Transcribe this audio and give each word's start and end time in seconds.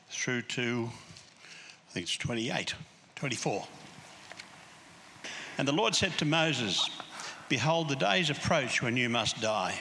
through 0.10 0.42
to, 0.42 0.90
I 1.88 1.92
think 1.94 2.08
it's 2.08 2.18
28, 2.18 2.76
24. 3.16 3.66
And 5.58 5.66
the 5.66 5.72
Lord 5.72 5.96
said 5.96 6.12
to 6.18 6.26
Moses, 6.26 6.90
Behold, 7.50 7.90
the 7.90 7.96
days 7.96 8.30
approach 8.30 8.82
when 8.82 8.98
you 8.98 9.10
must 9.10 9.42
die. 9.42 9.80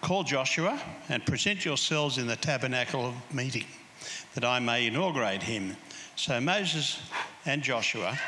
Call 0.00 0.24
Joshua 0.24 0.80
and 1.08 1.24
present 1.24 1.64
yourselves 1.64 2.18
in 2.18 2.26
the 2.26 2.36
tabernacle 2.36 3.06
of 3.06 3.34
meeting, 3.34 3.66
that 4.34 4.44
I 4.44 4.58
may 4.58 4.86
inaugurate 4.86 5.42
him. 5.42 5.76
So 6.16 6.40
Moses 6.40 7.00
and 7.46 7.62
Joshua 7.62 8.18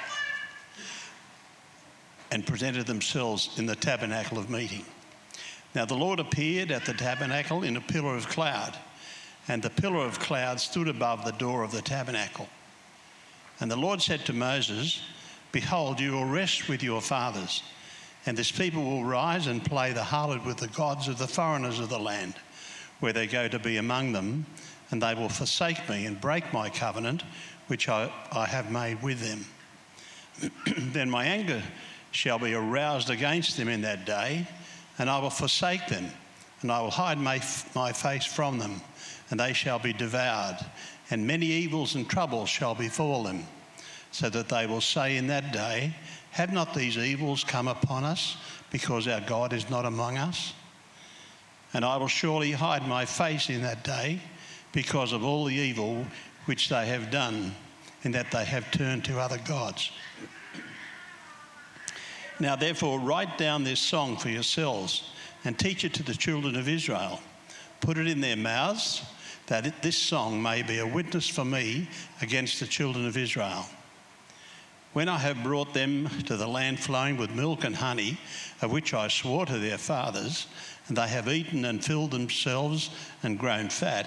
and 2.30 2.46
presented 2.46 2.86
themselves 2.86 3.50
in 3.58 3.66
the 3.66 3.76
tabernacle 3.76 4.38
of 4.38 4.50
meeting. 4.50 4.84
Now 5.74 5.84
the 5.84 5.94
Lord 5.94 6.20
appeared 6.20 6.70
at 6.70 6.84
the 6.84 6.94
tabernacle 6.94 7.64
in 7.64 7.76
a 7.76 7.80
pillar 7.80 8.16
of 8.16 8.28
cloud, 8.28 8.76
and 9.48 9.62
the 9.62 9.70
pillar 9.70 10.04
of 10.04 10.18
cloud 10.18 10.60
stood 10.60 10.88
above 10.88 11.24
the 11.24 11.32
door 11.32 11.62
of 11.62 11.72
the 11.72 11.82
tabernacle. 11.82 12.48
And 13.60 13.70
the 13.70 13.76
Lord 13.76 14.02
said 14.02 14.24
to 14.26 14.32
Moses, 14.32 15.00
Behold, 15.52 16.00
you 16.00 16.12
will 16.12 16.24
rest 16.24 16.68
with 16.68 16.82
your 16.82 17.00
fathers, 17.00 17.62
and 18.26 18.36
this 18.36 18.50
people 18.50 18.82
will 18.82 19.04
rise 19.04 19.46
and 19.46 19.64
play 19.64 19.92
the 19.92 20.00
harlot 20.00 20.44
with 20.44 20.56
the 20.56 20.68
gods 20.68 21.08
of 21.08 21.18
the 21.18 21.26
foreigners 21.26 21.78
of 21.78 21.88
the 21.88 21.98
land, 21.98 22.34
where 23.00 23.12
they 23.12 23.26
go 23.26 23.48
to 23.48 23.58
be 23.58 23.76
among 23.76 24.12
them, 24.12 24.46
and 24.90 25.02
they 25.02 25.14
will 25.14 25.28
forsake 25.28 25.88
me 25.88 26.06
and 26.06 26.20
break 26.20 26.52
my 26.52 26.70
covenant, 26.70 27.22
which 27.66 27.88
I, 27.88 28.10
I 28.32 28.46
have 28.46 28.70
made 28.70 29.02
with 29.02 29.20
them. 29.20 29.44
then 30.92 31.10
my 31.10 31.24
anger 31.24 31.62
shall 32.12 32.38
be 32.38 32.54
aroused 32.54 33.10
against 33.10 33.56
them 33.56 33.68
in 33.68 33.82
that 33.82 34.06
day, 34.06 34.46
and 34.98 35.10
I 35.10 35.18
will 35.18 35.30
forsake 35.30 35.86
them, 35.88 36.06
and 36.62 36.70
I 36.70 36.80
will 36.80 36.90
hide 36.90 37.18
my, 37.18 37.42
my 37.74 37.92
face 37.92 38.24
from 38.24 38.58
them, 38.58 38.80
and 39.30 39.38
they 39.38 39.52
shall 39.52 39.78
be 39.78 39.92
devoured, 39.92 40.58
and 41.10 41.26
many 41.26 41.46
evils 41.46 41.94
and 41.94 42.08
troubles 42.08 42.48
shall 42.48 42.74
befall 42.74 43.24
them 43.24 43.44
so 44.14 44.30
that 44.30 44.48
they 44.48 44.64
will 44.64 44.80
say 44.80 45.16
in 45.16 45.26
that 45.26 45.52
day, 45.52 45.92
Have 46.34 46.52
not 46.52 46.74
these 46.74 46.98
evils 46.98 47.44
come 47.44 47.68
upon 47.68 48.02
us 48.02 48.36
because 48.72 49.06
our 49.06 49.20
God 49.20 49.52
is 49.52 49.70
not 49.70 49.84
among 49.84 50.18
us? 50.18 50.52
And 51.72 51.84
I 51.84 51.96
will 51.96 52.08
surely 52.08 52.50
hide 52.50 52.88
my 52.88 53.04
face 53.04 53.50
in 53.50 53.62
that 53.62 53.84
day 53.84 54.18
because 54.72 55.12
of 55.12 55.24
all 55.24 55.44
the 55.44 55.54
evil 55.54 56.04
which 56.46 56.68
they 56.70 56.86
have 56.86 57.12
done, 57.12 57.54
in 58.02 58.10
that 58.12 58.32
they 58.32 58.44
have 58.44 58.68
turned 58.72 59.04
to 59.04 59.20
other 59.20 59.38
gods. 59.46 59.92
Now, 62.40 62.56
therefore, 62.56 62.98
write 62.98 63.38
down 63.38 63.62
this 63.62 63.78
song 63.78 64.16
for 64.16 64.28
yourselves 64.28 65.12
and 65.44 65.56
teach 65.56 65.84
it 65.84 65.94
to 65.94 66.02
the 66.02 66.14
children 66.14 66.56
of 66.56 66.68
Israel. 66.68 67.20
Put 67.80 67.96
it 67.96 68.08
in 68.08 68.20
their 68.20 68.36
mouths, 68.36 69.02
that 69.46 69.82
this 69.82 69.96
song 69.96 70.42
may 70.42 70.62
be 70.62 70.80
a 70.80 70.86
witness 70.86 71.28
for 71.28 71.44
me 71.44 71.88
against 72.22 72.58
the 72.58 72.66
children 72.66 73.06
of 73.06 73.16
Israel. 73.16 73.64
When 74.94 75.08
I 75.08 75.18
have 75.18 75.42
brought 75.42 75.74
them 75.74 76.08
to 76.26 76.36
the 76.36 76.46
land 76.46 76.78
flowing 76.78 77.16
with 77.16 77.34
milk 77.34 77.64
and 77.64 77.74
honey, 77.74 78.16
of 78.62 78.70
which 78.70 78.94
I 78.94 79.08
swore 79.08 79.44
to 79.44 79.58
their 79.58 79.76
fathers, 79.76 80.46
and 80.86 80.96
they 80.96 81.08
have 81.08 81.28
eaten 81.28 81.64
and 81.64 81.84
filled 81.84 82.12
themselves 82.12 82.90
and 83.24 83.36
grown 83.36 83.70
fat, 83.70 84.06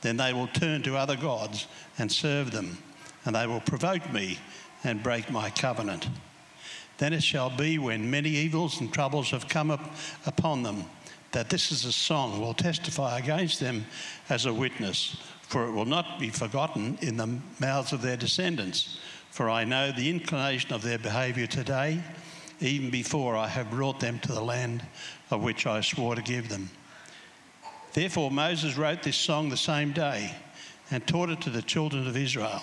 then 0.00 0.16
they 0.16 0.32
will 0.32 0.46
turn 0.46 0.84
to 0.84 0.96
other 0.96 1.16
gods 1.16 1.66
and 1.98 2.10
serve 2.10 2.52
them, 2.52 2.78
and 3.24 3.34
they 3.34 3.48
will 3.48 3.58
provoke 3.58 4.12
me 4.12 4.38
and 4.84 5.02
break 5.02 5.28
my 5.28 5.50
covenant. 5.50 6.08
Then 6.98 7.12
it 7.12 7.24
shall 7.24 7.50
be 7.50 7.78
when 7.78 8.08
many 8.08 8.30
evils 8.30 8.80
and 8.80 8.94
troubles 8.94 9.32
have 9.32 9.48
come 9.48 9.72
up 9.72 9.90
upon 10.24 10.62
them, 10.62 10.84
that 11.32 11.50
this 11.50 11.72
is 11.72 11.84
a 11.84 11.90
song 11.90 12.40
will 12.40 12.54
testify 12.54 13.18
against 13.18 13.58
them 13.58 13.86
as 14.28 14.46
a 14.46 14.54
witness, 14.54 15.16
for 15.42 15.66
it 15.66 15.72
will 15.72 15.84
not 15.84 16.20
be 16.20 16.28
forgotten 16.28 16.96
in 17.00 17.16
the 17.16 17.40
mouths 17.58 17.92
of 17.92 18.02
their 18.02 18.16
descendants 18.16 19.00
for 19.38 19.48
I 19.48 19.62
know 19.62 19.92
the 19.92 20.10
inclination 20.10 20.72
of 20.72 20.82
their 20.82 20.98
behaviour 20.98 21.46
today, 21.46 22.02
even 22.58 22.90
before 22.90 23.36
I 23.36 23.46
have 23.46 23.70
brought 23.70 24.00
them 24.00 24.18
to 24.18 24.32
the 24.32 24.42
land 24.42 24.84
of 25.30 25.44
which 25.44 25.64
I 25.64 25.80
swore 25.80 26.16
to 26.16 26.22
give 26.22 26.48
them. 26.48 26.70
Therefore, 27.92 28.32
Moses 28.32 28.76
wrote 28.76 29.04
this 29.04 29.16
song 29.16 29.48
the 29.48 29.56
same 29.56 29.92
day 29.92 30.34
and 30.90 31.06
taught 31.06 31.30
it 31.30 31.40
to 31.42 31.50
the 31.50 31.62
children 31.62 32.08
of 32.08 32.16
Israel. 32.16 32.60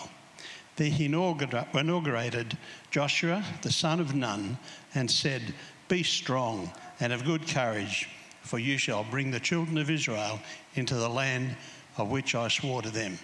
Then 0.76 0.92
he 0.92 1.06
inaugurated 1.06 2.58
Joshua, 2.92 3.42
the 3.62 3.72
son 3.72 4.02
of 4.02 4.14
Nun, 4.14 4.58
and 4.96 5.10
said, 5.10 5.54
Be 5.88 6.04
strong 6.04 6.70
and 7.00 7.14
of 7.14 7.24
good 7.24 7.48
courage, 7.48 8.10
for 8.42 8.60
you 8.60 8.78
shall 8.78 9.06
bring 9.06 9.32
the 9.32 9.40
children 9.40 9.78
of 9.78 9.90
Israel 9.90 10.42
into 10.74 10.96
the 10.96 11.08
land 11.08 11.56
of 11.98 12.12
which 12.12 12.36
I 12.36 12.50
swore 12.50 12.82
to 12.82 12.90
them, 12.90 13.18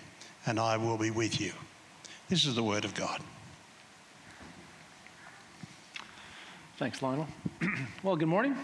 and 0.45 0.57
I 0.57 0.77
will 0.77 0.97
be 0.97 1.11
with 1.11 1.41
you. 1.41 1.51
This 2.29 2.45
is 2.45 2.55
the 2.55 2.63
word 2.63 2.85
of 2.85 2.95
God. 2.95 3.21
Thanks, 6.81 7.03
Lionel. 7.03 7.27
well, 8.03 8.15
good 8.15 8.27
morning 8.27 8.57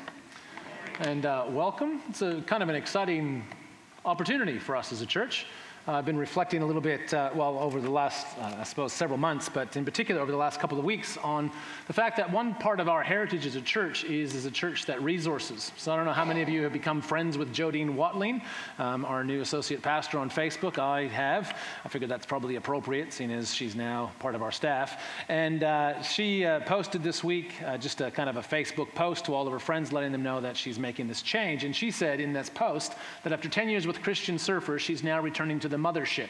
and 1.01 1.27
uh, 1.27 1.45
welcome. 1.49 2.01
It's 2.09 2.23
a 2.23 2.41
kind 2.47 2.63
of 2.63 2.69
an 2.69 2.73
exciting 2.73 3.45
opportunity 4.05 4.57
for 4.57 4.75
us 4.75 4.91
as 4.91 5.01
a 5.01 5.05
church. 5.05 5.45
Uh, 5.87 5.93
I've 5.93 6.05
been 6.05 6.17
reflecting 6.17 6.63
a 6.63 6.65
little 6.65 6.81
bit, 6.81 7.13
uh, 7.13 7.29
well, 7.33 7.57
over 7.59 7.79
the 7.79 7.89
last, 7.89 8.37
uh, 8.39 8.57
I 8.59 8.63
suppose, 8.63 8.91
several 8.91 9.17
months, 9.17 9.47
but 9.47 9.77
in 9.77 9.85
particular 9.85 10.19
over 10.19 10.33
the 10.33 10.37
last 10.37 10.59
couple 10.59 10.77
of 10.77 10.83
weeks, 10.83 11.15
on 11.19 11.49
the 11.85 11.93
fact 11.93 12.17
that 12.17 12.29
one 12.29 12.55
part 12.55 12.81
of 12.81 12.89
our 12.89 13.01
heritage 13.01 13.45
as 13.45 13.55
a 13.55 13.61
church 13.61 14.03
is 14.03 14.35
as 14.35 14.43
a 14.43 14.51
church 14.51 14.85
that 14.87 15.01
resources. 15.01 15.71
So 15.77 15.93
I 15.93 15.95
don't 15.95 16.03
know 16.03 16.11
how 16.11 16.25
many 16.25 16.41
of 16.41 16.49
you 16.49 16.61
have 16.63 16.73
become 16.73 17.01
friends 17.01 17.37
with 17.37 17.53
Jodine 17.53 17.95
Watling, 17.95 18.41
um, 18.79 19.05
our 19.05 19.23
new 19.23 19.39
associate 19.39 19.81
pastor 19.81 20.19
on 20.19 20.29
Facebook. 20.29 20.77
I 20.77 21.07
have. 21.07 21.57
I 21.85 21.87
figured 21.87 22.11
that's 22.11 22.25
probably 22.25 22.57
appropriate, 22.57 23.13
seeing 23.13 23.31
as 23.31 23.53
she's 23.53 23.73
now 23.73 24.11
part 24.19 24.35
of 24.35 24.43
our 24.43 24.51
staff. 24.51 25.01
And 25.29 25.63
uh, 25.63 26.01
she 26.01 26.43
uh, 26.43 26.59
posted 26.65 27.01
this 27.01 27.23
week 27.23 27.53
uh, 27.65 27.77
just 27.77 28.01
a 28.01 28.11
kind 28.11 28.29
of 28.29 28.35
a 28.35 28.41
Facebook 28.41 28.93
post 28.93 29.23
to 29.27 29.33
all 29.33 29.47
of 29.47 29.53
her 29.53 29.59
friends, 29.59 29.93
letting 29.93 30.11
them 30.11 30.21
know 30.23 30.41
that 30.41 30.57
she's 30.57 30.77
making 30.77 31.07
this 31.07 31.21
change. 31.21 31.63
And 31.63 31.73
she 31.73 31.91
said 31.91 32.19
in 32.19 32.33
this 32.33 32.49
post 32.49 32.91
that 33.23 33.31
after 33.31 33.47
10 33.47 33.69
years 33.69 33.87
with 33.87 34.01
Christian 34.01 34.35
Surfers, 34.35 34.79
she's 34.79 35.01
now 35.01 35.21
returning 35.21 35.61
to 35.61 35.69
the 35.69 35.76
the 35.77 35.83
mothership 35.83 36.29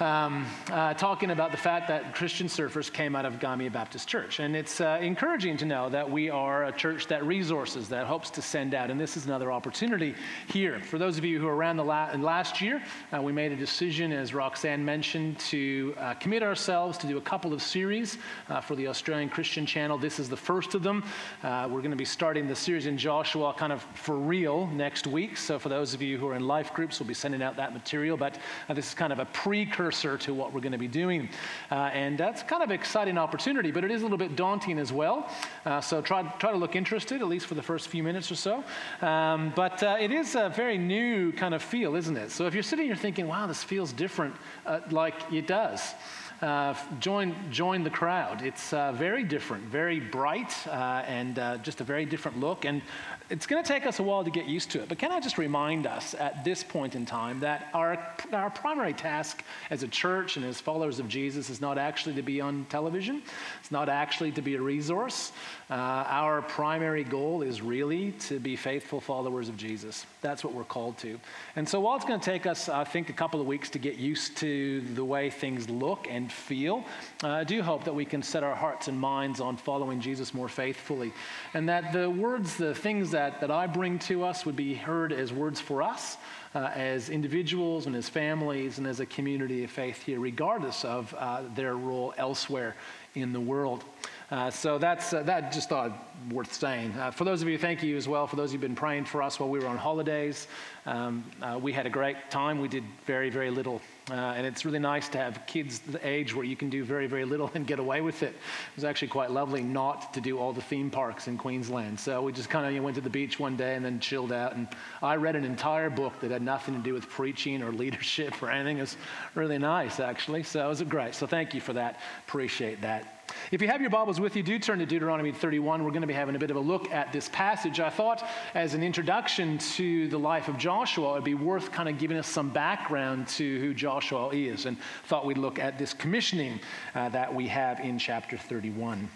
um, 0.00 0.46
uh, 0.70 0.94
talking 0.94 1.30
about 1.30 1.50
the 1.50 1.56
fact 1.56 1.88
that 1.88 2.14
Christian 2.14 2.46
surfers 2.46 2.92
came 2.92 3.14
out 3.14 3.24
of 3.24 3.34
Gymea 3.34 3.72
Baptist 3.72 4.08
Church. 4.08 4.40
And 4.40 4.56
it's 4.56 4.80
uh, 4.80 4.98
encouraging 5.00 5.56
to 5.58 5.64
know 5.66 5.88
that 5.90 6.10
we 6.10 6.30
are 6.30 6.64
a 6.64 6.72
church 6.72 7.06
that 7.08 7.24
resources, 7.24 7.88
that 7.90 8.06
hopes 8.06 8.30
to 8.30 8.42
send 8.42 8.74
out. 8.74 8.90
And 8.90 8.98
this 8.98 9.16
is 9.16 9.26
another 9.26 9.52
opportunity 9.52 10.14
here. 10.48 10.80
For 10.80 10.98
those 10.98 11.18
of 11.18 11.24
you 11.24 11.38
who 11.38 11.46
were 11.46 11.54
around 11.54 11.76
the 11.76 11.84
la- 11.84 12.10
last 12.16 12.60
year, 12.60 12.82
uh, 13.14 13.22
we 13.22 13.32
made 13.32 13.52
a 13.52 13.56
decision, 13.56 14.12
as 14.12 14.34
Roxanne 14.34 14.84
mentioned, 14.84 15.38
to 15.40 15.94
uh, 15.98 16.14
commit 16.14 16.42
ourselves 16.42 16.98
to 16.98 17.06
do 17.06 17.18
a 17.18 17.20
couple 17.20 17.52
of 17.52 17.62
series 17.62 18.18
uh, 18.48 18.60
for 18.60 18.74
the 18.74 18.88
Australian 18.88 19.28
Christian 19.28 19.66
channel. 19.66 19.98
This 19.98 20.18
is 20.18 20.28
the 20.28 20.36
first 20.36 20.74
of 20.74 20.82
them. 20.82 21.04
Uh, 21.42 21.68
we're 21.70 21.80
going 21.80 21.90
to 21.90 21.96
be 21.96 22.04
starting 22.04 22.48
the 22.48 22.56
series 22.56 22.86
in 22.86 22.98
Joshua 22.98 23.54
kind 23.54 23.72
of 23.72 23.82
for 23.94 24.16
real 24.16 24.66
next 24.68 25.06
week. 25.06 25.36
So 25.36 25.58
for 25.58 25.68
those 25.68 25.94
of 25.94 26.02
you 26.02 26.18
who 26.18 26.26
are 26.26 26.34
in 26.34 26.46
life 26.46 26.74
groups, 26.74 26.98
we'll 26.98 27.08
be 27.08 27.14
sending 27.14 27.42
out 27.42 27.56
that 27.56 27.72
material. 27.72 28.16
But 28.16 28.38
this 28.68 28.88
is 28.88 28.94
kind 28.94 29.12
of 29.12 29.18
a 29.18 29.26
precursor 29.26 29.91
precursor 29.92 30.16
to 30.16 30.34
what 30.34 30.52
we're 30.52 30.60
going 30.60 30.72
to 30.72 30.78
be 30.78 30.88
doing. 30.88 31.28
Uh, 31.70 31.90
and 31.92 32.16
that's 32.16 32.42
kind 32.42 32.62
of 32.62 32.70
an 32.70 32.74
exciting 32.74 33.18
opportunity, 33.18 33.70
but 33.70 33.84
it 33.84 33.90
is 33.90 34.02
a 34.02 34.04
little 34.04 34.18
bit 34.18 34.36
daunting 34.36 34.78
as 34.78 34.92
well. 34.92 35.30
Uh, 35.66 35.80
so 35.80 36.00
try, 36.00 36.22
try 36.38 36.50
to 36.50 36.56
look 36.56 36.76
interested, 36.76 37.20
at 37.20 37.28
least 37.28 37.46
for 37.46 37.54
the 37.54 37.62
first 37.62 37.88
few 37.88 38.02
minutes 38.02 38.30
or 38.30 38.36
so. 38.36 38.64
Um, 39.02 39.52
but 39.54 39.82
uh, 39.82 39.96
it 40.00 40.10
is 40.10 40.34
a 40.34 40.48
very 40.48 40.78
new 40.78 41.32
kind 41.32 41.54
of 41.54 41.62
feel, 41.62 41.94
isn't 41.94 42.16
it? 42.16 42.30
So 42.30 42.46
if 42.46 42.54
you're 42.54 42.62
sitting 42.62 42.86
here 42.86 42.96
thinking, 42.96 43.28
wow, 43.28 43.46
this 43.46 43.62
feels 43.62 43.92
different, 43.92 44.34
uh, 44.66 44.80
like 44.90 45.14
it 45.32 45.46
does. 45.46 45.94
Uh, 46.42 46.74
join, 46.98 47.36
join 47.52 47.84
the 47.84 47.90
crowd. 47.90 48.42
It's 48.42 48.72
uh, 48.72 48.90
very 48.90 49.22
different, 49.22 49.62
very 49.62 50.00
bright, 50.00 50.52
uh, 50.66 51.04
and 51.06 51.38
uh, 51.38 51.58
just 51.58 51.80
a 51.80 51.84
very 51.84 52.04
different 52.04 52.40
look. 52.40 52.64
And 52.64 52.82
it's 53.30 53.46
going 53.46 53.62
to 53.62 53.68
take 53.68 53.86
us 53.86 54.00
a 54.00 54.02
while 54.02 54.24
to 54.24 54.30
get 54.30 54.46
used 54.46 54.72
to 54.72 54.82
it, 54.82 54.88
but 54.88 54.98
can 54.98 55.12
I 55.12 55.20
just 55.20 55.38
remind 55.38 55.86
us 55.86 56.14
at 56.14 56.44
this 56.44 56.64
point 56.64 56.96
in 56.96 57.06
time 57.06 57.38
that 57.40 57.68
our, 57.72 57.96
our 58.32 58.50
primary 58.50 58.92
task 58.92 59.44
as 59.70 59.84
a 59.84 59.88
church 59.88 60.36
and 60.36 60.44
as 60.44 60.60
followers 60.60 60.98
of 60.98 61.08
Jesus 61.08 61.48
is 61.48 61.60
not 61.60 61.78
actually 61.78 62.16
to 62.16 62.22
be 62.22 62.40
on 62.40 62.66
television, 62.68 63.22
it's 63.60 63.70
not 63.70 63.88
actually 63.88 64.32
to 64.32 64.42
be 64.42 64.56
a 64.56 64.60
resource. 64.60 65.30
Uh, 65.70 65.74
our 65.74 66.42
primary 66.42 67.04
goal 67.04 67.42
is 67.42 67.62
really 67.62 68.12
to 68.12 68.40
be 68.40 68.56
faithful 68.56 69.00
followers 69.00 69.48
of 69.48 69.56
Jesus. 69.56 70.06
That's 70.20 70.42
what 70.42 70.54
we're 70.54 70.64
called 70.64 70.98
to. 70.98 71.20
And 71.54 71.68
so 71.68 71.78
while 71.78 71.94
it's 71.94 72.04
going 72.04 72.18
to 72.18 72.30
take 72.30 72.46
us, 72.46 72.68
I 72.68 72.82
think, 72.82 73.10
a 73.10 73.14
couple 73.14 73.40
of 73.40 73.46
weeks 73.46 73.70
to 73.70 73.78
get 73.78 73.96
used 73.96 74.36
to 74.38 74.80
the 74.94 75.04
way 75.04 75.30
things 75.30 75.70
look 75.70 76.08
and 76.10 76.31
and 76.31 76.31
feel. 76.32 76.84
Uh, 77.22 77.28
I 77.28 77.44
do 77.44 77.62
hope 77.62 77.84
that 77.84 77.94
we 77.94 78.04
can 78.04 78.22
set 78.22 78.42
our 78.42 78.54
hearts 78.54 78.88
and 78.88 78.98
minds 78.98 79.40
on 79.40 79.56
following 79.56 80.00
Jesus 80.00 80.34
more 80.34 80.48
faithfully, 80.48 81.12
and 81.54 81.68
that 81.68 81.92
the 81.92 82.08
words, 82.08 82.56
the 82.56 82.74
things 82.74 83.10
that, 83.12 83.40
that 83.40 83.50
I 83.50 83.66
bring 83.66 83.98
to 84.00 84.24
us 84.24 84.44
would 84.46 84.56
be 84.56 84.74
heard 84.74 85.12
as 85.12 85.32
words 85.32 85.60
for 85.60 85.82
us. 85.82 86.16
Uh, 86.54 86.70
as 86.74 87.08
individuals 87.08 87.86
and 87.86 87.96
as 87.96 88.10
families 88.10 88.76
and 88.76 88.86
as 88.86 89.00
a 89.00 89.06
community 89.06 89.64
of 89.64 89.70
faith 89.70 90.02
here, 90.02 90.20
regardless 90.20 90.84
of 90.84 91.14
uh, 91.16 91.40
their 91.54 91.76
role 91.76 92.12
elsewhere 92.18 92.76
in 93.14 93.32
the 93.32 93.40
world. 93.40 93.84
Uh, 94.30 94.50
so 94.50 94.78
that's 94.78 95.12
uh, 95.12 95.22
that 95.22 95.52
just 95.52 95.68
thought 95.68 95.92
worth 96.30 96.52
saying. 96.52 96.92
Uh, 96.92 97.10
for 97.10 97.24
those 97.24 97.42
of 97.42 97.48
you, 97.48 97.58
thank 97.58 97.82
you 97.82 97.96
as 97.96 98.08
well. 98.08 98.26
For 98.26 98.36
those 98.36 98.52
who've 98.52 98.60
been 98.60 98.74
praying 98.74 99.04
for 99.04 99.22
us 99.22 99.38
while 99.38 99.48
we 99.48 99.58
were 99.58 99.66
on 99.66 99.76
holidays, 99.76 100.46
um, 100.86 101.24
uh, 101.42 101.58
we 101.60 101.72
had 101.72 101.86
a 101.86 101.90
great 101.90 102.16
time. 102.30 102.60
We 102.60 102.68
did 102.68 102.84
very, 103.06 103.28
very 103.30 103.50
little. 103.50 103.80
Uh, 104.10 104.14
and 104.14 104.44
it's 104.44 104.64
really 104.64 104.80
nice 104.80 105.08
to 105.08 105.18
have 105.18 105.46
kids 105.46 105.78
the 105.78 106.04
age 106.06 106.34
where 106.34 106.44
you 106.44 106.56
can 106.56 106.68
do 106.68 106.82
very, 106.82 107.06
very 107.06 107.24
little 107.24 107.50
and 107.54 107.66
get 107.66 107.78
away 107.78 108.00
with 108.00 108.24
it. 108.24 108.30
It 108.30 108.74
was 108.74 108.84
actually 108.84 109.08
quite 109.08 109.30
lovely 109.30 109.62
not 109.62 110.12
to 110.14 110.20
do 110.20 110.38
all 110.38 110.52
the 110.52 110.60
theme 110.60 110.90
parks 110.90 111.28
in 111.28 111.38
Queensland. 111.38 112.00
So 112.00 112.20
we 112.22 112.32
just 112.32 112.50
kind 112.50 112.66
of 112.66 112.72
you 112.72 112.78
know, 112.78 112.84
went 112.84 112.96
to 112.96 113.00
the 113.00 113.10
beach 113.10 113.38
one 113.38 113.56
day 113.56 113.76
and 113.76 113.84
then 113.84 114.00
chilled 114.00 114.32
out. 114.32 114.56
And 114.56 114.66
I 115.02 115.14
read 115.16 115.36
an 115.36 115.44
entire 115.44 115.88
book 115.88 116.18
that 116.20 116.32
had 116.32 116.42
nothing 116.42 116.74
to 116.74 116.80
do 116.80 116.94
with 116.94 117.08
preaching 117.08 117.62
or 117.62 117.70
leadership 117.70 118.42
or 118.42 118.50
anything. 118.50 118.78
It 118.78 118.82
was 118.82 118.96
really 119.36 119.58
nice, 119.58 120.00
actually. 120.00 120.42
So 120.42 120.64
it 120.64 120.68
was 120.68 120.82
great. 120.82 121.14
So 121.14 121.26
thank 121.26 121.54
you 121.54 121.60
for 121.60 121.72
that. 121.74 122.00
Appreciate 122.26 122.80
that. 122.80 123.11
If 123.50 123.60
you 123.60 123.68
have 123.68 123.80
your 123.80 123.90
Bibles 123.90 124.20
with 124.20 124.36
you, 124.36 124.42
do 124.42 124.58
turn 124.58 124.78
to 124.78 124.86
Deuteronomy 124.86 125.32
31. 125.32 125.84
We're 125.84 125.90
going 125.90 126.02
to 126.02 126.06
be 126.06 126.14
having 126.14 126.36
a 126.36 126.38
bit 126.38 126.50
of 126.50 126.56
a 126.56 126.60
look 126.60 126.90
at 126.90 127.12
this 127.12 127.28
passage. 127.28 127.80
I 127.80 127.90
thought, 127.90 128.24
as 128.54 128.74
an 128.74 128.82
introduction 128.82 129.58
to 129.76 130.08
the 130.08 130.18
life 130.18 130.48
of 130.48 130.58
Joshua, 130.58 131.10
it 131.10 131.14
would 131.14 131.24
be 131.24 131.34
worth 131.34 131.72
kind 131.72 131.88
of 131.88 131.98
giving 131.98 132.16
us 132.16 132.26
some 132.26 132.50
background 132.50 133.28
to 133.28 133.60
who 133.60 133.74
Joshua 133.74 134.30
is, 134.30 134.66
and 134.66 134.76
thought 135.06 135.26
we'd 135.26 135.38
look 135.38 135.58
at 135.58 135.78
this 135.78 135.92
commissioning 135.92 136.60
uh, 136.94 137.08
that 137.10 137.34
we 137.34 137.48
have 137.48 137.80
in 137.80 137.98
chapter 137.98 138.36
31. 138.36 139.08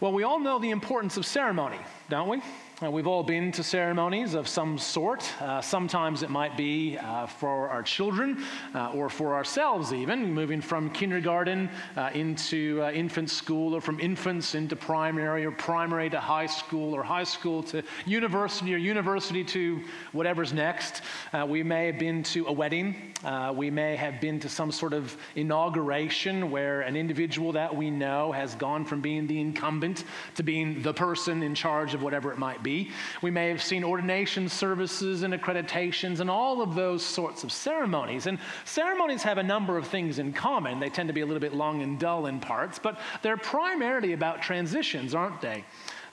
Well, 0.00 0.12
we 0.12 0.22
all 0.22 0.38
know 0.38 0.58
the 0.58 0.70
importance 0.70 1.16
of 1.16 1.24
ceremony, 1.24 1.78
don't 2.08 2.28
we? 2.28 2.42
Uh, 2.82 2.90
we've 2.90 3.06
all 3.06 3.22
been 3.22 3.52
to 3.52 3.62
ceremonies 3.62 4.34
of 4.34 4.48
some 4.48 4.76
sort. 4.76 5.22
Uh, 5.40 5.60
sometimes 5.60 6.24
it 6.24 6.28
might 6.28 6.56
be 6.56 6.98
uh, 6.98 7.24
for 7.24 7.68
our 7.68 7.84
children 7.84 8.42
uh, 8.74 8.90
or 8.90 9.08
for 9.08 9.36
ourselves, 9.36 9.92
even, 9.92 10.34
moving 10.34 10.60
from 10.60 10.90
kindergarten 10.90 11.70
uh, 11.96 12.10
into 12.14 12.80
uh, 12.82 12.90
infant 12.90 13.30
school 13.30 13.76
or 13.76 13.80
from 13.80 14.00
infants 14.00 14.56
into 14.56 14.74
primary 14.74 15.44
or 15.44 15.52
primary 15.52 16.10
to 16.10 16.18
high 16.18 16.46
school 16.46 16.96
or 16.96 17.04
high 17.04 17.22
school 17.22 17.62
to 17.62 17.80
university 18.06 18.74
or 18.74 18.78
university 18.78 19.44
to 19.44 19.80
whatever's 20.10 20.52
next. 20.52 21.02
we 21.46 21.62
may 21.62 21.86
have 21.86 21.98
been 22.00 22.24
to 22.24 22.44
a 22.48 22.52
wedding. 22.52 23.14
we 23.54 23.70
may 23.70 23.94
have 23.94 24.20
been 24.20 24.40
to 24.40 24.48
some 24.48 24.72
sort 24.72 24.92
of 24.92 25.16
inauguration 25.36 26.50
where 26.50 26.80
an 26.80 26.96
individual 26.96 27.52
that 27.52 27.74
we 27.74 27.88
know 27.88 28.32
has 28.32 28.56
gone 28.56 28.84
from 28.84 29.00
being 29.00 29.28
the 29.28 29.40
incumbent 29.40 30.02
to 30.34 30.42
being 30.42 30.82
the 30.82 30.92
person 30.92 31.40
in 31.44 31.54
charge 31.54 31.94
of 31.94 32.02
whatever 32.02 32.32
it 32.32 32.38
might 32.38 32.60
be. 32.63 32.63
We 32.64 33.30
may 33.30 33.48
have 33.48 33.62
seen 33.62 33.84
ordination 33.84 34.48
services 34.48 35.22
and 35.22 35.34
accreditations 35.34 36.20
and 36.20 36.30
all 36.30 36.62
of 36.62 36.74
those 36.74 37.04
sorts 37.04 37.44
of 37.44 37.52
ceremonies. 37.52 38.26
And 38.26 38.38
ceremonies 38.64 39.22
have 39.22 39.38
a 39.38 39.42
number 39.42 39.76
of 39.76 39.86
things 39.86 40.18
in 40.18 40.32
common. 40.32 40.80
They 40.80 40.90
tend 40.90 41.08
to 41.08 41.12
be 41.12 41.20
a 41.20 41.26
little 41.26 41.40
bit 41.40 41.54
long 41.54 41.82
and 41.82 41.98
dull 41.98 42.26
in 42.26 42.40
parts, 42.40 42.78
but 42.78 42.98
they're 43.22 43.36
primarily 43.36 44.12
about 44.12 44.42
transitions, 44.42 45.14
aren't 45.14 45.40
they? 45.40 45.64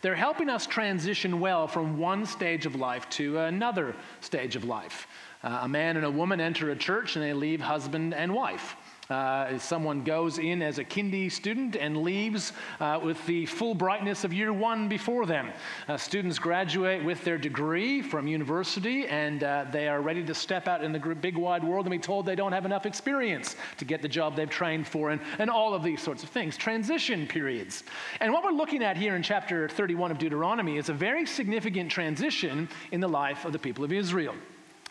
They're 0.02 0.16
helping 0.16 0.50
us 0.50 0.66
transition 0.66 1.40
well 1.40 1.68
from 1.68 1.98
one 1.98 2.26
stage 2.26 2.66
of 2.66 2.76
life 2.76 3.08
to 3.12 3.38
another 3.38 3.96
stage 4.20 4.56
of 4.56 4.66
life. 4.66 5.08
Uh, 5.44 5.60
a 5.64 5.68
man 5.68 5.96
and 5.96 6.06
a 6.06 6.12
woman 6.12 6.40
enter 6.42 6.72
a 6.72 6.76
church 6.76 7.16
and 7.16 7.24
they 7.24 7.34
leave 7.34 7.62
husband 7.62 8.14
and 8.14 8.34
wife. 8.34 8.76
Uh, 9.12 9.60
someone 9.60 10.04
goes 10.04 10.38
in 10.38 10.62
as 10.62 10.78
a 10.78 10.86
kindy 10.86 11.30
student 11.30 11.76
and 11.76 11.98
leaves 11.98 12.54
uh, 12.80 12.98
with 13.04 13.24
the 13.26 13.46
full 13.46 13.76
brightness 13.76 14.24
of 14.24 14.32
year 14.32 14.54
one 14.54 14.88
before 14.88 15.26
them. 15.26 15.52
Uh, 15.90 15.98
students 15.98 16.40
graduate 16.40 17.04
with 17.04 17.22
their 17.26 17.38
degree 17.38 18.02
from 18.02 18.26
university 18.26 19.06
and 19.08 19.44
uh, 19.44 19.66
they 19.70 19.90
are 19.90 20.02
ready 20.02 20.24
to 20.24 20.34
step 20.34 20.66
out 20.66 20.82
in 20.82 20.94
the 20.94 21.00
big 21.00 21.36
wide 21.36 21.62
world 21.62 21.86
and 21.86 21.92
be 21.92 22.00
told 22.00 22.26
they 22.26 22.36
don't 22.36 22.54
have 22.54 22.66
enough 22.66 22.86
experience 22.86 23.58
to 23.78 23.84
get 23.84 24.02
the 24.02 24.08
job 24.08 24.34
they've 24.34 24.50
trained 24.50 24.88
for 24.88 25.10
and, 25.10 25.20
and 25.40 25.50
all 25.50 25.74
of 25.74 25.84
these 25.84 26.02
sorts 26.02 26.24
of 26.24 26.30
things. 26.30 26.56
Transition 26.56 27.28
periods. 27.28 27.84
And 28.22 28.32
what 28.32 28.46
we're 28.46 28.52
looking 28.52 28.82
at 28.82 28.96
here 28.96 29.18
in 29.18 29.24
chapter 29.24 29.68
31 29.68 30.12
of 30.12 30.20
Deuteronomy 30.20 30.78
is 30.78 30.88
a 30.88 30.94
very 30.94 31.26
significant 31.26 31.92
transition 31.92 32.70
in 32.94 33.02
the 33.02 33.10
life 33.10 33.44
of 33.44 33.52
the 33.52 33.60
people 33.60 33.84
of 33.84 33.92
Israel. 33.92 34.36